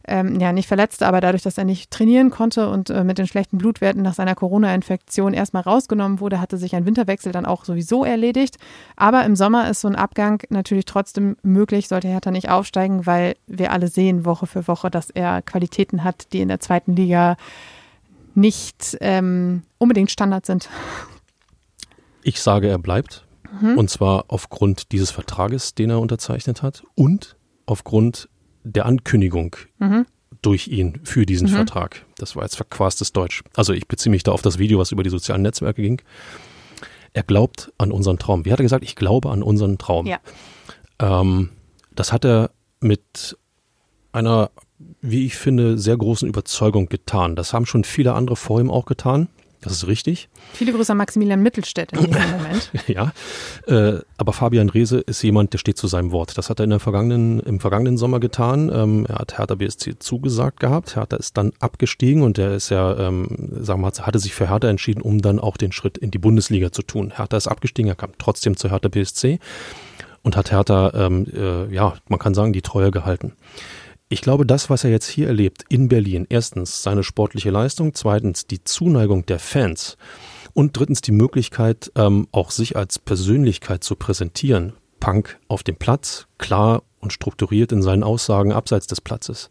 ähm, 0.09 0.41
ja 0.41 0.53
nicht 0.53 0.67
verletzt, 0.67 1.03
aber 1.03 1.21
dadurch, 1.21 1.43
dass 1.43 1.59
er 1.59 1.65
nicht 1.65 1.91
trainieren 1.91 2.31
konnte 2.31 2.69
und 2.69 2.91
äh, 2.91 3.05
mit 3.05 3.19
den 3.19 3.27
schlechten 3.27 3.59
Blutwerten 3.59 4.03
nach 4.03 4.15
seiner 4.15 4.35
Corona-Infektion 4.35 5.35
erstmal 5.35 5.63
rausgenommen 5.63 6.21
wurde, 6.21 6.41
hatte 6.41 6.57
sich 6.57 6.75
ein 6.75 6.87
Winterwechsel 6.87 7.33
dann 7.33 7.47
auch 7.47 7.65
sowieso 7.65 8.05
erledigt. 8.05 8.57
Aber 8.97 9.25
im 9.25 9.37
Sommer 9.37 9.71
ist 9.71 9.81
so 9.81 9.89
ein 9.89 9.97
Abgang 9.97 10.43
natürlich 10.51 10.87
trotzdem 10.87 11.37
möglich, 11.43 11.89
sollte 11.89 12.09
Hertha 12.09 12.31
nicht 12.31 12.49
aufsteigen, 12.49 13.07
weil 13.07 13.37
wir 13.47 13.73
alle 13.73 13.89
sehen 13.89 14.25
Woche 14.25 14.47
für 14.47 14.67
Woche, 14.67 14.91
dass 14.91 15.11
er 15.11 15.43
Qualitäten 15.43 16.05
hat, 16.05 16.33
die 16.33 16.41
in 16.41 16.49
der 16.49 16.61
zweiten 16.61 16.97
Liga 16.97 17.37
nicht 18.35 18.97
ähm, 19.01 19.63
unbedingt 19.79 20.11
Standard 20.11 20.47
sind. 20.47 20.69
Ich 22.23 22.41
sage, 22.41 22.69
er 22.69 22.79
bleibt. 22.79 23.27
Mhm. 23.61 23.79
Und 23.79 23.91
zwar 23.91 24.27
aufgrund 24.29 24.93
dieses 24.93 25.11
Vertrages, 25.11 25.75
den 25.75 25.91
er 25.91 26.01
unterzeichnet 26.01 26.63
hat 26.63 26.83
und 26.95 27.37
aufgrund 27.67 28.29
der 28.65 28.87
Ankündigung 28.87 29.57
mhm. 29.79 30.07
durch 30.43 30.69
ihn 30.69 31.01
für 31.05 31.27
diesen 31.27 31.49
mhm. 31.49 31.55
Vertrag. 31.55 32.05
Das 32.17 32.37
war 32.37 32.43
jetzt 32.43 32.57
verquastes 32.57 33.13
Deutsch. 33.13 33.43
Also 33.55 33.73
ich 33.73 33.89
beziehe 33.89 34.11
mich 34.11 34.23
da 34.23 34.33
auf 34.33 34.43
das 34.43 34.59
Video, 34.59 34.79
was 34.79 34.93
über 34.93 35.03
die 35.03 35.11
sozialen 35.11 35.43
Netzwerke 35.43 35.83
ging. 35.83 36.03
Er 37.13 37.23
glaubt 37.23 37.73
an 37.79 37.91
unseren 37.91 38.19
Traum. 38.19 38.45
Wie 38.45 38.53
hat 38.53 38.61
er 38.61 38.65
gesagt? 38.65 38.85
Ich 38.85 38.97
glaube 38.97 39.31
an 39.31 39.43
unseren 39.43 39.79
Traum. 39.79 40.07
Ja. 40.07 40.19
Ähm, 40.99 41.51
das 41.95 42.13
hat 42.13 42.25
er 42.25 42.51
mit 42.81 43.37
einer, 44.13 44.51
wie 45.01 45.27
ich 45.27 45.37
finde, 45.37 45.79
sehr 45.79 45.97
großen 45.97 46.29
Überzeugung 46.29 46.89
getan. 46.89 47.37
Das 47.37 47.53
haben 47.53 47.67
schon 47.67 47.85
viele 47.85 48.15
andere 48.15 48.37
vor 48.37 48.61
ihm 48.61 48.71
auch 48.71 48.87
getan. 48.87 49.29
Das 49.61 49.73
ist 49.73 49.89
richtig. 49.89 50.29
Viele 50.53 50.73
Grüße 50.73 50.93
an 50.93 50.99
Maximilian 50.99 51.43
Mittelstädt 51.43 51.93
in 51.93 52.05
diesem 52.05 52.31
Moment. 52.31 52.71
ja, 52.87 53.13
äh, 53.67 54.01
aber 54.17 54.33
Fabian 54.33 54.69
Reese 54.69 54.99
ist 54.99 55.23
jemand, 55.23 55.53
der 55.53 55.59
steht 55.59 55.77
zu 55.77 55.89
seinem 55.89 56.13
Wort. 56.13 56.39
Das 56.39 56.49
hat 56.49 56.61
er 56.61 56.65
in 56.65 56.71
der 56.71 56.79
vergangenen, 56.79 57.41
im 57.41 57.59
vergangenen 57.59 57.99
Sommer 57.99 58.21
getan. 58.21 58.71
Ähm, 58.73 59.07
er 59.09 59.17
hat 59.17 59.37
Hertha 59.37 59.57
BSC 59.57 59.99
zugesagt 59.99 60.61
gehabt. 60.61 60.95
Hertha 60.95 61.17
ist 61.17 61.37
dann 61.37 61.53
abgestiegen 61.59 62.23
und 62.23 62.39
er 62.39 62.55
ist 62.55 62.71
ja, 62.71 62.97
ähm, 62.99 63.27
sagen 63.61 63.81
wir 63.81 63.91
mal, 63.91 63.93
hatte 64.07 64.21
sich 64.21 64.35
für 64.35 64.49
Hertha 64.49 64.69
entschieden, 64.69 65.03
um 65.03 65.21
dann 65.21 65.41
auch 65.41 65.57
den 65.57 65.73
Schritt 65.73 65.99
in 65.99 66.13
die 66.13 66.19
Bundesliga 66.19 66.71
zu 66.71 66.83
tun. 66.83 67.13
Hertha 67.17 67.37
ist 67.37 67.49
abgestiegen, 67.49 67.91
er 67.91 67.97
kam 67.97 68.11
trotzdem 68.19 68.57
zu 68.57 68.71
Hertha 68.71 68.89
BSC 68.89 69.41
und 70.23 70.37
hat 70.37 70.53
Hertha, 70.53 70.93
ähm, 70.95 71.27
äh, 71.35 71.73
ja, 71.75 71.95
man 72.09 72.19
kann 72.19 72.35
sagen, 72.35 72.53
die 72.53 72.63
Treue 72.63 72.91
gehalten. 72.91 73.33
Ich 74.11 74.23
glaube, 74.23 74.47
das, 74.47 74.71
was 74.71 74.85
er 74.85 74.91
jetzt 74.91 75.09
hier 75.09 75.27
erlebt 75.27 75.65
in 75.69 75.89
Berlin, 75.89 76.27
erstens 76.31 76.83
seine 76.83 77.05
sportliche 77.05 77.51
Leistung, 77.51 77.95
zweitens 77.95 78.47
die 78.47 78.65
Zuneigung 78.65 79.27
der 79.27 79.39
Fans 79.39 79.99
und 80.55 80.79
drittens 80.79 81.03
die 81.03 81.13
Möglichkeit, 81.13 81.93
ähm, 81.95 82.27
auch 82.33 82.51
sich 82.51 82.75
als 82.75 82.99
Persönlichkeit 82.99 83.85
zu 83.85 83.97
präsentieren. 83.97 84.73
Punk 84.99 85.39
auf 85.47 85.63
dem 85.63 85.77
Platz, 85.77 86.27
klar 86.39 86.83
und 87.01 87.13
strukturiert 87.13 87.71
in 87.71 87.83
seinen 87.83 88.03
Aussagen 88.03 88.51
abseits 88.51 88.87
des 88.87 89.03
Platzes. 89.03 89.51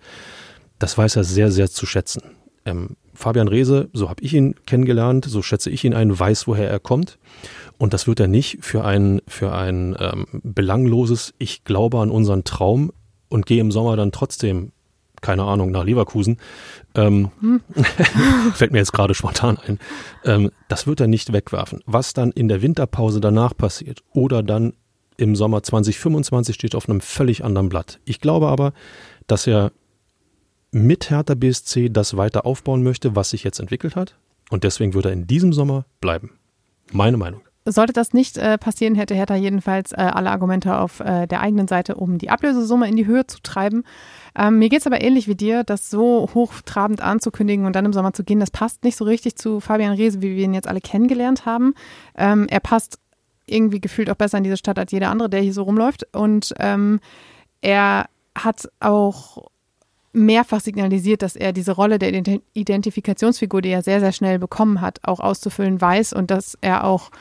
Das 0.80 0.98
weiß 0.98 1.18
er 1.18 1.24
sehr, 1.24 1.52
sehr 1.52 1.70
zu 1.70 1.86
schätzen. 1.86 2.24
Ähm, 2.66 2.98
Fabian 3.14 3.48
Reese, 3.48 3.90
so 3.94 4.10
habe 4.10 4.24
ich 4.24 4.34
ihn 4.34 4.56
kennengelernt, 4.66 5.26
so 5.26 5.44
schätze 5.44 5.70
ich 5.70 5.84
ihn 5.84 5.94
ein, 5.94 6.18
weiß, 6.18 6.48
woher 6.48 6.70
er 6.70 6.80
kommt. 6.80 7.20
Und 7.78 7.94
das 7.94 8.08
wird 8.08 8.20
er 8.20 8.28
nicht 8.28 8.58
für 8.62 8.84
ein, 8.84 9.22
für 9.28 9.54
ein 9.54 9.96
ähm, 10.00 10.26
belangloses 10.44 11.36
Ich 11.38 11.64
glaube 11.64 12.00
an 12.00 12.10
unseren 12.10 12.44
Traum 12.44 12.92
und 13.30 13.46
gehe 13.46 13.62
im 13.62 13.72
Sommer 13.72 13.96
dann 13.96 14.12
trotzdem, 14.12 14.72
keine 15.22 15.44
Ahnung, 15.44 15.72
nach 15.72 15.84
Leverkusen, 15.84 16.38
ähm, 16.96 17.32
hm. 17.40 17.62
fällt 18.54 18.72
mir 18.72 18.80
jetzt 18.80 18.94
gerade 18.94 19.14
spontan 19.14 19.58
ein, 19.58 19.80
ähm, 20.26 20.52
das 20.68 20.88
wird 20.88 21.00
er 21.00 21.08
nicht 21.08 21.34
wegwerfen. 21.34 21.82
Was 21.86 22.14
dann 22.14 22.32
in 22.32 22.48
der 22.48 22.62
Winterpause 22.62 23.20
danach 23.20 23.56
passiert 23.56 24.04
oder 24.14 24.44
dann 24.44 24.74
im 25.18 25.36
Sommer 25.36 25.64
2025 25.64 26.56
steht 26.56 26.76
auf 26.76 26.88
einem 26.88 27.02
völlig 27.02 27.44
anderen 27.44 27.70
Blatt. 27.70 28.00
Ich 28.06 28.22
glaube 28.22 28.48
aber, 28.48 28.74
dass 29.26 29.48
er 29.48 29.72
mit 30.72 31.10
Hertha 31.10 31.34
BSC 31.34 31.90
das 31.90 32.18
weiter 32.18 32.46
aufbauen 32.46 32.84
möchte, 32.84 33.16
was 33.16 33.32
sich 33.32 33.44
jetzt 33.44 33.60
entwickelt 33.60 33.96
hat. 33.96 34.16
Und 34.50 34.64
deswegen 34.64 34.94
wird 34.94 35.06
er 35.06 35.12
in 35.12 35.28
diesem 35.28 35.54
Sommer 35.54 35.86
bleiben. 36.00 36.32
Meine 36.92 37.18
Meinung. 37.18 37.42
Sollte 37.72 37.94
das 37.94 38.14
nicht 38.14 38.38
äh, 38.38 38.58
passieren, 38.58 38.96
hätte 38.96 39.16
Hertha 39.16 39.36
jedenfalls 39.36 39.92
äh, 39.92 39.98
alle 39.98 40.32
Argumente 40.32 40.78
auf 40.78 41.00
äh, 41.00 41.28
der 41.28 41.42
eigenen 41.42 41.68
Seite, 41.68 41.96
um 41.96 42.18
die 42.18 42.30
Ablösesumme 42.30 42.88
in 42.88 42.96
die 42.96 43.06
Höhe 43.06 43.28
zu 43.28 43.42
treiben. 43.42 43.84
Ähm, 44.38 44.60
mir 44.60 44.70
geht 44.70 44.80
es 44.80 44.88
aber 44.88 45.02
ähnlich 45.02 45.28
wie 45.28 45.36
dir, 45.36 45.64
das 45.64 45.90
so 45.90 46.30
hochtrabend 46.34 47.02
anzukündigen 47.02 47.66
und 47.66 47.76
dann 47.76 47.86
im 47.86 47.94
Sommer 47.94 48.14
zu 48.14 48.24
gehen, 48.24 48.40
das 48.40 48.52
passt 48.52 48.84
nicht 48.84 48.96
so 48.96 49.06
richtig 49.06 49.36
zu 49.36 49.60
Fabian 49.60 49.94
Reese, 49.94 50.22
wie 50.22 50.36
wir 50.36 50.46
ihn 50.46 50.54
jetzt 50.54 50.68
alle 50.68 50.82
kennengelernt 50.82 51.46
haben. 51.46 51.74
Ähm, 52.16 52.48
er 52.50 52.60
passt 52.60 53.00
irgendwie 53.48 53.82
gefühlt 53.82 54.10
auch 54.10 54.16
besser 54.16 54.38
in 54.38 54.44
diese 54.44 54.58
Stadt 54.58 54.78
als 54.78 54.92
jeder 54.92 55.10
andere, 55.10 55.30
der 55.30 55.42
hier 55.42 55.54
so 55.54 55.64
rumläuft. 55.64 56.06
Und 56.16 56.54
ähm, 56.60 57.00
er 57.62 58.06
hat 58.36 58.70
auch 58.80 59.50
mehrfach 60.14 60.62
signalisiert, 60.62 61.22
dass 61.22 61.36
er 61.36 61.54
diese 61.54 61.72
Rolle 61.72 62.00
der 62.00 62.12
Identifikationsfigur, 62.54 63.62
die 63.62 63.70
er 63.70 63.84
sehr, 63.84 64.00
sehr 64.00 64.12
schnell 64.12 64.40
bekommen 64.40 64.82
hat, 64.82 65.00
auch 65.04 65.20
auszufüllen 65.20 65.80
weiß 65.80 66.14
und 66.14 66.32
dass 66.32 66.58
er 66.62 66.84
auch 66.84 67.12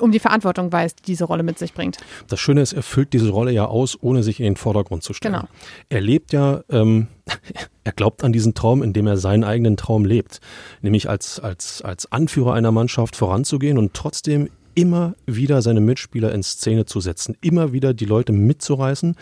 um 0.00 0.10
die 0.10 0.18
Verantwortung 0.18 0.72
weiß, 0.72 0.96
die 0.96 1.02
diese 1.02 1.24
Rolle 1.24 1.42
mit 1.42 1.58
sich 1.58 1.74
bringt. 1.74 1.98
Das 2.28 2.40
Schöne 2.40 2.62
ist, 2.62 2.72
er 2.72 2.82
füllt 2.82 3.12
diese 3.12 3.28
Rolle 3.28 3.52
ja 3.52 3.66
aus, 3.66 3.98
ohne 4.00 4.22
sich 4.22 4.40
in 4.40 4.44
den 4.44 4.56
Vordergrund 4.56 5.02
zu 5.02 5.12
stellen. 5.12 5.34
Genau. 5.34 5.48
Er 5.88 6.00
lebt 6.00 6.32
ja, 6.32 6.62
ähm, 6.70 7.08
er 7.84 7.92
glaubt 7.92 8.24
an 8.24 8.32
diesen 8.32 8.54
Traum, 8.54 8.82
indem 8.82 9.06
er 9.06 9.16
seinen 9.16 9.44
eigenen 9.44 9.76
Traum 9.76 10.04
lebt, 10.04 10.40
nämlich 10.80 11.08
als, 11.08 11.40
als, 11.40 11.82
als 11.82 12.10
Anführer 12.10 12.54
einer 12.54 12.72
Mannschaft 12.72 13.16
voranzugehen 13.16 13.78
und 13.78 13.94
trotzdem 13.94 14.48
immer 14.74 15.14
wieder 15.26 15.62
seine 15.62 15.80
Mitspieler 15.80 16.32
in 16.32 16.42
Szene 16.42 16.84
zu 16.84 17.00
setzen, 17.00 17.36
immer 17.40 17.72
wieder 17.72 17.94
die 17.94 18.04
Leute 18.04 18.32
mitzureißen. 18.32 19.16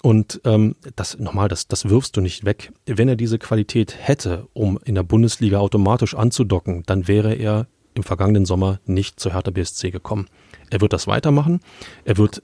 Und 0.00 0.40
ähm, 0.44 0.76
das 0.96 1.18
nochmal, 1.18 1.48
das, 1.48 1.66
das 1.66 1.88
wirfst 1.88 2.16
du 2.16 2.20
nicht 2.20 2.44
weg. 2.44 2.72
Wenn 2.86 3.08
er 3.08 3.16
diese 3.16 3.38
Qualität 3.38 3.96
hätte, 3.98 4.46
um 4.52 4.78
in 4.84 4.94
der 4.94 5.02
Bundesliga 5.02 5.58
automatisch 5.58 6.14
anzudocken, 6.14 6.84
dann 6.86 7.08
wäre 7.08 7.34
er 7.34 7.66
im 7.98 8.04
vergangenen 8.04 8.46
Sommer 8.46 8.80
nicht 8.86 9.20
zu 9.20 9.32
Hertha 9.32 9.50
BSC 9.50 9.90
gekommen. 9.90 10.28
Er 10.70 10.80
wird 10.80 10.92
das 10.92 11.06
weitermachen. 11.06 11.60
Er 12.04 12.16
wird 12.16 12.42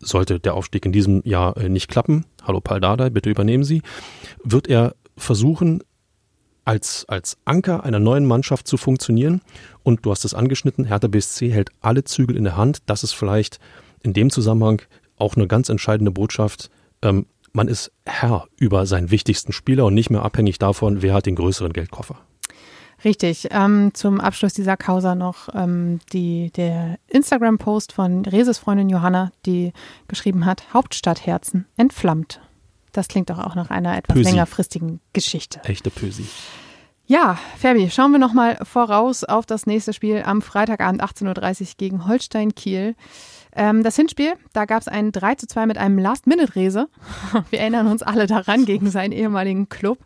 sollte 0.00 0.40
der 0.40 0.54
Aufstieg 0.54 0.84
in 0.86 0.92
diesem 0.92 1.22
Jahr 1.24 1.56
äh, 1.56 1.68
nicht 1.68 1.88
klappen, 1.88 2.24
hallo 2.42 2.60
Paul 2.60 2.80
Dardai, 2.80 3.10
bitte 3.10 3.28
übernehmen 3.30 3.64
Sie, 3.64 3.82
wird 4.42 4.66
er 4.66 4.94
versuchen, 5.16 5.82
als, 6.64 7.04
als 7.08 7.36
Anker 7.44 7.84
einer 7.84 7.98
neuen 7.98 8.26
Mannschaft 8.26 8.66
zu 8.66 8.76
funktionieren. 8.76 9.42
Und 9.82 10.04
du 10.06 10.10
hast 10.10 10.24
es 10.24 10.34
angeschnitten, 10.34 10.84
Hertha 10.84 11.08
BSC 11.08 11.50
hält 11.50 11.70
alle 11.80 12.04
Zügel 12.04 12.36
in 12.36 12.44
der 12.44 12.56
Hand. 12.56 12.78
Das 12.86 13.02
ist 13.02 13.12
vielleicht 13.12 13.58
in 14.02 14.12
dem 14.12 14.30
Zusammenhang 14.30 14.82
auch 15.16 15.36
eine 15.36 15.46
ganz 15.46 15.68
entscheidende 15.68 16.10
Botschaft. 16.10 16.70
Ähm, 17.02 17.26
man 17.52 17.68
ist 17.68 17.92
Herr 18.06 18.46
über 18.56 18.86
seinen 18.86 19.10
wichtigsten 19.10 19.52
Spieler 19.52 19.84
und 19.86 19.94
nicht 19.94 20.10
mehr 20.10 20.22
abhängig 20.22 20.58
davon, 20.58 21.02
wer 21.02 21.14
hat 21.14 21.26
den 21.26 21.34
größeren 21.34 21.72
Geldkoffer. 21.72 22.16
Richtig. 23.04 23.48
Ähm, 23.50 23.92
zum 23.94 24.20
Abschluss 24.20 24.52
dieser 24.52 24.76
Causa 24.76 25.14
noch 25.14 25.48
ähm, 25.54 26.00
die, 26.12 26.50
der 26.52 26.98
Instagram-Post 27.08 27.92
von 27.92 28.24
Reses 28.26 28.58
Freundin 28.58 28.88
Johanna, 28.88 29.32
die 29.46 29.72
geschrieben 30.08 30.44
hat, 30.44 30.72
Hauptstadtherzen 30.74 31.66
entflammt. 31.76 32.40
Das 32.92 33.08
klingt 33.08 33.30
doch 33.30 33.38
auch 33.38 33.54
nach 33.54 33.70
einer 33.70 33.96
etwas 33.96 34.14
Pösi. 34.14 34.30
längerfristigen 34.30 35.00
Geschichte. 35.12 35.60
Echte 35.64 35.90
Pösi. 35.90 36.26
Ja, 37.06 37.38
Fabi, 37.58 37.90
schauen 37.90 38.12
wir 38.12 38.18
nochmal 38.18 38.58
voraus 38.62 39.24
auf 39.24 39.44
das 39.44 39.66
nächste 39.66 39.92
Spiel 39.92 40.22
am 40.24 40.42
Freitagabend 40.42 41.02
18.30 41.02 41.60
Uhr 41.60 41.66
gegen 41.76 42.06
Holstein 42.06 42.54
Kiel. 42.54 42.94
Ähm, 43.54 43.82
das 43.82 43.96
Hinspiel, 43.96 44.34
da 44.52 44.64
gab 44.64 44.80
es 44.80 44.88
ein 44.88 45.12
3 45.12 45.34
zu 45.34 45.46
2 45.46 45.66
mit 45.66 45.78
einem 45.78 45.98
Last-Minute-Rese. 45.98 46.88
Wir 47.50 47.60
erinnern 47.60 47.86
uns 47.86 48.02
alle 48.02 48.26
daran 48.26 48.64
gegen 48.64 48.90
seinen 48.90 49.12
ehemaligen 49.12 49.68
Club. 49.68 49.98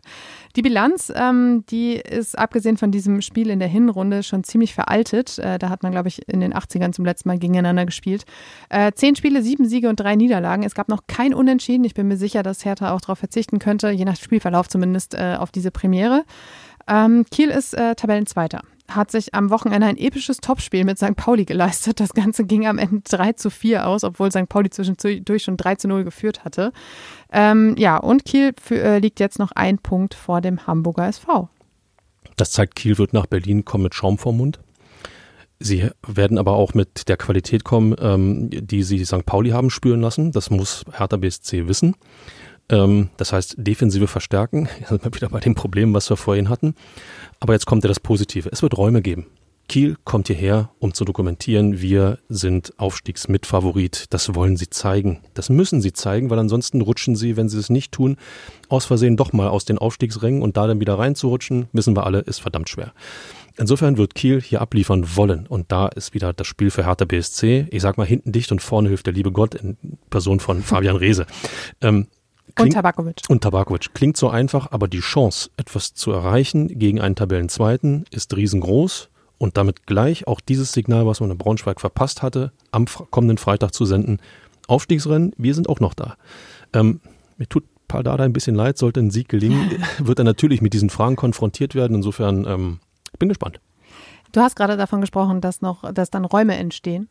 Die 0.55 0.61
Bilanz, 0.61 1.11
ähm, 1.15 1.65
die 1.69 1.95
ist 1.95 2.37
abgesehen 2.37 2.77
von 2.77 2.91
diesem 2.91 3.21
Spiel 3.21 3.49
in 3.49 3.59
der 3.59 3.67
Hinrunde 3.67 4.23
schon 4.23 4.43
ziemlich 4.43 4.73
veraltet. 4.73 5.37
Äh, 5.37 5.59
da 5.59 5.69
hat 5.69 5.83
man, 5.83 5.91
glaube 5.91 6.07
ich, 6.07 6.27
in 6.27 6.39
den 6.39 6.53
80ern 6.53 6.93
zum 6.93 7.05
letzten 7.05 7.29
Mal 7.29 7.37
gegeneinander 7.37 7.85
gespielt. 7.85 8.25
Äh, 8.69 8.93
zehn 8.93 9.15
Spiele, 9.15 9.41
sieben 9.41 9.67
Siege 9.67 9.89
und 9.89 9.99
drei 9.99 10.15
Niederlagen. 10.15 10.63
Es 10.63 10.73
gab 10.73 10.87
noch 10.87 11.07
kein 11.07 11.33
Unentschieden. 11.33 11.83
Ich 11.83 11.93
bin 11.93 12.07
mir 12.07 12.17
sicher, 12.17 12.41
dass 12.41 12.63
Hertha 12.63 12.93
auch 12.93 13.01
darauf 13.01 13.19
verzichten 13.19 13.59
könnte, 13.59 13.89
je 13.89 14.05
nach 14.05 14.15
Spielverlauf 14.15 14.69
zumindest, 14.69 15.13
äh, 15.13 15.35
auf 15.37 15.51
diese 15.51 15.71
Premiere. 15.71 16.23
Ähm, 16.87 17.25
Kiel 17.29 17.49
ist 17.49 17.73
äh, 17.73 17.95
Tabellenzweiter 17.95 18.61
hat 18.87 19.11
sich 19.11 19.33
am 19.33 19.49
Wochenende 19.49 19.87
ein 19.87 19.97
episches 19.97 20.37
Topspiel 20.37 20.85
mit 20.85 20.97
St. 20.97 21.15
Pauli 21.15 21.45
geleistet. 21.45 21.99
Das 21.99 22.13
Ganze 22.13 22.45
ging 22.45 22.67
am 22.67 22.77
Ende 22.77 23.01
3 23.03 23.33
zu 23.33 23.49
4 23.49 23.87
aus, 23.87 24.03
obwohl 24.03 24.31
St. 24.31 24.47
Pauli 24.47 24.69
zwischendurch 24.69 25.43
schon 25.43 25.57
3 25.57 25.75
zu 25.75 25.87
0 25.87 26.03
geführt 26.03 26.45
hatte. 26.45 26.71
Ähm, 27.31 27.75
ja, 27.77 27.97
und 27.97 28.25
Kiel 28.25 28.53
für, 28.61 28.81
äh, 28.81 28.99
liegt 28.99 29.19
jetzt 29.19 29.39
noch 29.39 29.51
ein 29.51 29.79
Punkt 29.79 30.13
vor 30.13 30.41
dem 30.41 30.67
Hamburger 30.67 31.07
SV. 31.07 31.49
Das 32.37 32.51
zeigt, 32.51 32.75
Kiel 32.75 32.97
wird 32.97 33.13
nach 33.13 33.25
Berlin 33.25 33.65
kommen 33.65 33.85
mit 33.85 33.95
Schaum 33.95 34.17
vorm 34.17 34.37
Mund. 34.37 34.59
Sie 35.59 35.89
werden 36.05 36.37
aber 36.37 36.53
auch 36.53 36.73
mit 36.73 37.07
der 37.07 37.17
Qualität 37.17 37.63
kommen, 37.63 37.95
ähm, 37.99 38.49
die 38.51 38.83
sie 38.83 39.03
St. 39.05 39.25
Pauli 39.25 39.51
haben 39.51 39.69
spüren 39.69 40.01
lassen. 40.01 40.31
Das 40.31 40.49
muss 40.49 40.83
Hertha 40.91 41.17
BSC 41.17 41.67
wissen. 41.67 41.95
Ähm, 42.69 43.09
das 43.17 43.33
heißt, 43.33 43.55
Defensive 43.57 44.07
verstärken. 44.07 44.67
Jetzt 44.79 44.89
sind 44.89 45.03
wir 45.03 45.13
wieder 45.13 45.29
bei 45.29 45.39
dem 45.39 45.55
Problem, 45.55 45.93
was 45.93 46.09
wir 46.09 46.17
vorhin 46.17 46.49
hatten. 46.49 46.75
Aber 47.39 47.53
jetzt 47.53 47.65
kommt 47.65 47.83
ja 47.83 47.89
das 47.89 47.99
Positive. 47.99 48.49
Es 48.51 48.61
wird 48.61 48.77
Räume 48.77 49.01
geben. 49.01 49.27
Kiel 49.67 49.97
kommt 50.03 50.27
hierher, 50.27 50.69
um 50.79 50.93
zu 50.93 51.05
dokumentieren, 51.05 51.81
wir 51.81 52.19
sind 52.29 52.73
Aufstiegsmitfavorit. 52.77 54.05
Das 54.11 54.35
wollen 54.35 54.57
sie 54.57 54.69
zeigen. 54.69 55.21
Das 55.33 55.49
müssen 55.49 55.81
sie 55.81 55.91
zeigen, 55.91 56.29
weil 56.29 56.39
ansonsten 56.39 56.81
rutschen 56.81 57.15
sie, 57.15 57.35
wenn 57.35 57.49
sie 57.49 57.57
es 57.57 57.69
nicht 57.69 57.91
tun, 57.91 58.17
aus 58.69 58.85
Versehen 58.85 59.17
doch 59.17 59.33
mal 59.33 59.47
aus 59.47 59.65
den 59.65 59.79
Aufstiegsrängen 59.79 60.43
und 60.43 60.55
da 60.55 60.67
dann 60.67 60.79
wieder 60.79 60.99
reinzurutschen, 60.99 61.67
wissen 61.73 61.95
wir 61.95 62.05
alle, 62.05 62.19
ist 62.19 62.41
verdammt 62.41 62.69
schwer. 62.69 62.93
Insofern 63.57 63.97
wird 63.97 64.15
Kiel 64.15 64.41
hier 64.41 64.61
abliefern 64.61 65.15
wollen. 65.15 65.47
Und 65.47 65.71
da 65.71 65.87
ist 65.87 66.13
wieder 66.13 66.33
das 66.33 66.45
Spiel 66.45 66.69
für 66.69 66.85
Hertha 66.85 67.05
BSC. 67.05 67.67
Ich 67.71 67.81
sag 67.81 67.97
mal, 67.97 68.05
hinten 68.05 68.33
dicht 68.33 68.51
und 68.51 68.61
vorne 68.61 68.89
hilft 68.89 69.05
der 69.05 69.13
liebe 69.13 69.31
Gott 69.31 69.55
in 69.55 69.77
Person 70.09 70.39
von 70.39 70.61
Fabian 70.61 70.97
Reese. 70.97 71.25
Ähm, 71.81 72.07
Klingt, 72.55 72.69
und 72.69 72.73
Tabakovic. 72.73 73.21
Und 73.27 73.43
Tabakovic. 73.43 73.93
Klingt 73.93 74.17
so 74.17 74.29
einfach, 74.29 74.71
aber 74.71 74.87
die 74.87 75.01
Chance, 75.01 75.49
etwas 75.57 75.93
zu 75.93 76.11
erreichen 76.11 76.67
gegen 76.79 77.01
einen 77.01 77.15
Tabellenzweiten, 77.15 78.05
ist 78.11 78.35
riesengroß. 78.35 79.09
Und 79.37 79.57
damit 79.57 79.85
gleich 79.85 80.27
auch 80.27 80.39
dieses 80.39 80.71
Signal, 80.71 81.05
was 81.05 81.19
man 81.19 81.29
in 81.29 81.37
Braunschweig 81.37 81.81
verpasst 81.81 82.23
hatte, 82.23 82.53
am 82.71 82.85
kommenden 83.11 83.37
Freitag 83.37 83.73
zu 83.73 83.85
senden. 83.85 84.19
Aufstiegsrennen, 84.67 85.33
wir 85.37 85.53
sind 85.53 85.67
auch 85.67 85.81
noch 85.81 85.93
da. 85.93 86.15
Ähm, 86.71 87.01
mir 87.37 87.47
tut 87.47 87.65
Paldada 87.89 88.23
ein 88.23 88.33
bisschen 88.33 88.55
leid, 88.55 88.77
sollte 88.77 89.01
ein 89.01 89.11
Sieg 89.11 89.27
gelingen, 89.27 89.71
wird 89.99 90.19
er 90.19 90.25
natürlich 90.25 90.61
mit 90.61 90.73
diesen 90.73 90.89
Fragen 90.89 91.17
konfrontiert 91.17 91.75
werden. 91.75 91.95
Insofern 91.95 92.45
ähm, 92.47 92.79
bin 93.19 93.27
gespannt. 93.27 93.59
Du 94.31 94.41
hast 94.41 94.55
gerade 94.55 94.77
davon 94.77 95.01
gesprochen, 95.01 95.41
dass 95.41 95.61
noch, 95.61 95.91
dass 95.93 96.09
dann 96.09 96.25
Räume 96.25 96.55
entstehen. 96.55 97.09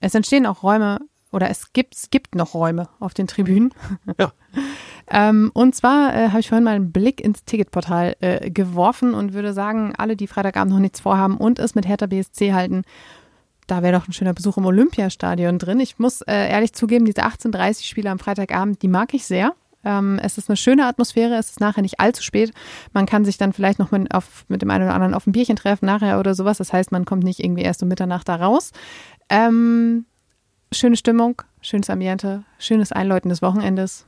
Es 0.00 0.14
entstehen 0.14 0.46
auch 0.46 0.62
Räume 0.62 1.00
oder 1.32 1.50
es 1.50 1.72
gibt, 1.72 1.94
es 1.94 2.10
gibt 2.10 2.34
noch 2.34 2.54
Räume 2.54 2.88
auf 3.00 3.14
den 3.14 3.26
Tribünen. 3.26 3.72
Ja. 4.18 4.32
ähm, 5.10 5.50
und 5.54 5.74
zwar 5.74 6.14
äh, 6.14 6.28
habe 6.28 6.40
ich 6.40 6.48
vorhin 6.48 6.64
mal 6.64 6.74
einen 6.74 6.92
Blick 6.92 7.20
ins 7.20 7.44
Ticketportal 7.44 8.16
äh, 8.20 8.50
geworfen 8.50 9.14
und 9.14 9.32
würde 9.32 9.52
sagen, 9.52 9.94
alle, 9.96 10.16
die 10.16 10.26
Freitagabend 10.26 10.72
noch 10.72 10.80
nichts 10.80 11.00
vorhaben 11.00 11.36
und 11.36 11.58
es 11.58 11.74
mit 11.74 11.86
Hertha 11.86 12.06
BSC 12.06 12.52
halten, 12.52 12.82
da 13.66 13.82
wäre 13.82 13.98
doch 13.98 14.08
ein 14.08 14.12
schöner 14.12 14.32
Besuch 14.32 14.56
im 14.56 14.64
Olympiastadion 14.64 15.58
drin. 15.58 15.78
Ich 15.80 15.98
muss 15.98 16.22
äh, 16.22 16.50
ehrlich 16.50 16.72
zugeben, 16.72 17.04
diese 17.04 17.22
18:30 17.22 17.84
Spiele 17.84 18.10
am 18.10 18.18
Freitagabend, 18.18 18.82
die 18.82 18.88
mag 18.88 19.12
ich 19.12 19.26
sehr. 19.26 19.52
Ähm, 19.84 20.18
es 20.22 20.38
ist 20.38 20.48
eine 20.48 20.56
schöne 20.56 20.86
Atmosphäre, 20.86 21.36
es 21.36 21.50
ist 21.50 21.60
nachher 21.60 21.82
nicht 21.82 22.00
allzu 22.00 22.22
spät. 22.22 22.52
Man 22.92 23.06
kann 23.06 23.24
sich 23.24 23.38
dann 23.38 23.52
vielleicht 23.52 23.78
noch 23.78 23.90
mit, 23.90 24.12
auf, 24.12 24.44
mit 24.48 24.62
dem 24.62 24.70
einen 24.70 24.84
oder 24.84 24.94
anderen 24.94 25.14
auf 25.14 25.26
ein 25.26 25.32
Bierchen 25.32 25.56
treffen 25.56 25.86
nachher 25.86 26.18
oder 26.18 26.34
sowas. 26.34 26.58
Das 26.58 26.72
heißt, 26.72 26.90
man 26.90 27.04
kommt 27.04 27.22
nicht 27.24 27.44
irgendwie 27.44 27.62
erst 27.62 27.82
um 27.82 27.88
Mitternacht 27.88 28.28
da 28.28 28.36
raus. 28.36 28.72
Ähm, 29.28 30.06
schöne 30.72 30.96
Stimmung, 30.96 31.42
schönes 31.60 31.90
Ambiente, 31.90 32.44
schönes 32.58 32.92
Einläuten 32.92 33.28
des 33.28 33.42
Wochenendes. 33.42 34.06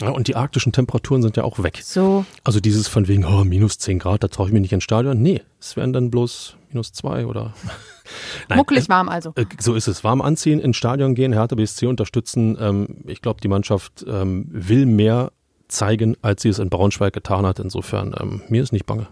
Ja, 0.00 0.10
und 0.10 0.26
die 0.26 0.36
arktischen 0.36 0.72
Temperaturen 0.72 1.22
sind 1.22 1.36
ja 1.36 1.44
auch 1.44 1.62
weg. 1.62 1.80
So. 1.82 2.24
Also 2.44 2.60
dieses 2.60 2.88
von 2.88 3.08
wegen, 3.08 3.24
oh, 3.24 3.44
minus 3.44 3.78
10 3.78 3.98
Grad, 3.98 4.24
da 4.24 4.28
traue 4.28 4.46
ich 4.46 4.52
mich 4.52 4.62
nicht 4.62 4.72
ins 4.72 4.84
Stadion. 4.84 5.20
Nee, 5.20 5.42
es 5.60 5.76
werden 5.76 5.92
dann 5.92 6.10
bloß 6.10 6.56
minus 6.70 6.92
2 6.92 7.26
oder. 7.26 7.52
Nein, 8.48 8.58
Muckelig 8.58 8.88
warm 8.88 9.08
also. 9.08 9.32
Äh, 9.36 9.44
so 9.60 9.74
ist 9.74 9.88
es. 9.88 10.02
Warm 10.02 10.22
anziehen, 10.22 10.60
ins 10.60 10.76
Stadion 10.76 11.14
gehen, 11.14 11.32
Hertha 11.32 11.54
BSC 11.54 11.86
unterstützen. 11.86 12.56
Ähm, 12.58 12.96
ich 13.06 13.20
glaube, 13.20 13.40
die 13.40 13.48
Mannschaft 13.48 14.04
ähm, 14.08 14.46
will 14.50 14.86
mehr 14.86 15.30
zeigen, 15.68 16.16
als 16.22 16.42
sie 16.42 16.48
es 16.48 16.58
in 16.58 16.70
Braunschweig 16.70 17.12
getan 17.12 17.46
hat. 17.46 17.58
Insofern, 17.58 18.14
ähm, 18.18 18.42
mir 18.48 18.62
ist 18.62 18.72
nicht 18.72 18.86
bange. 18.86 19.08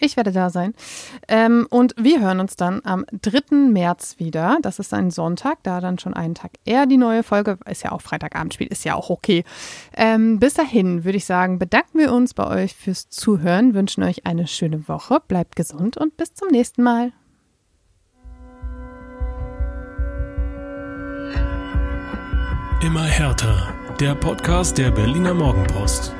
Ich 0.00 0.16
werde 0.16 0.32
da 0.32 0.50
sein. 0.50 0.74
Ähm, 1.28 1.66
und 1.70 1.94
wir 1.96 2.20
hören 2.20 2.40
uns 2.40 2.56
dann 2.56 2.80
am 2.84 3.04
3. 3.12 3.54
März 3.70 4.16
wieder. 4.18 4.58
Das 4.62 4.78
ist 4.78 4.94
ein 4.94 5.10
Sonntag, 5.10 5.58
da 5.62 5.80
dann 5.80 5.98
schon 5.98 6.14
einen 6.14 6.34
Tag 6.34 6.52
eher 6.64 6.86
die 6.86 6.96
neue 6.96 7.22
Folge. 7.22 7.58
Ist 7.68 7.84
ja 7.84 7.92
auch 7.92 8.00
Freitagabendspiel, 8.00 8.66
ist 8.68 8.84
ja 8.84 8.94
auch 8.94 9.10
okay. 9.10 9.44
Ähm, 9.94 10.40
bis 10.40 10.54
dahin 10.54 11.04
würde 11.04 11.18
ich 11.18 11.26
sagen, 11.26 11.58
bedanken 11.58 11.98
wir 11.98 12.12
uns 12.12 12.34
bei 12.34 12.46
euch 12.46 12.74
fürs 12.74 13.10
Zuhören, 13.10 13.74
wünschen 13.74 14.02
euch 14.02 14.26
eine 14.26 14.46
schöne 14.46 14.88
Woche, 14.88 15.18
bleibt 15.28 15.54
gesund 15.56 15.96
und 15.96 16.16
bis 16.16 16.34
zum 16.34 16.48
nächsten 16.48 16.82
Mal. 16.82 17.12
Immer 22.82 23.04
härter. 23.04 23.74
Der 24.00 24.14
Podcast 24.14 24.78
der 24.78 24.90
Berliner 24.90 25.34
Morgenpost. 25.34 26.14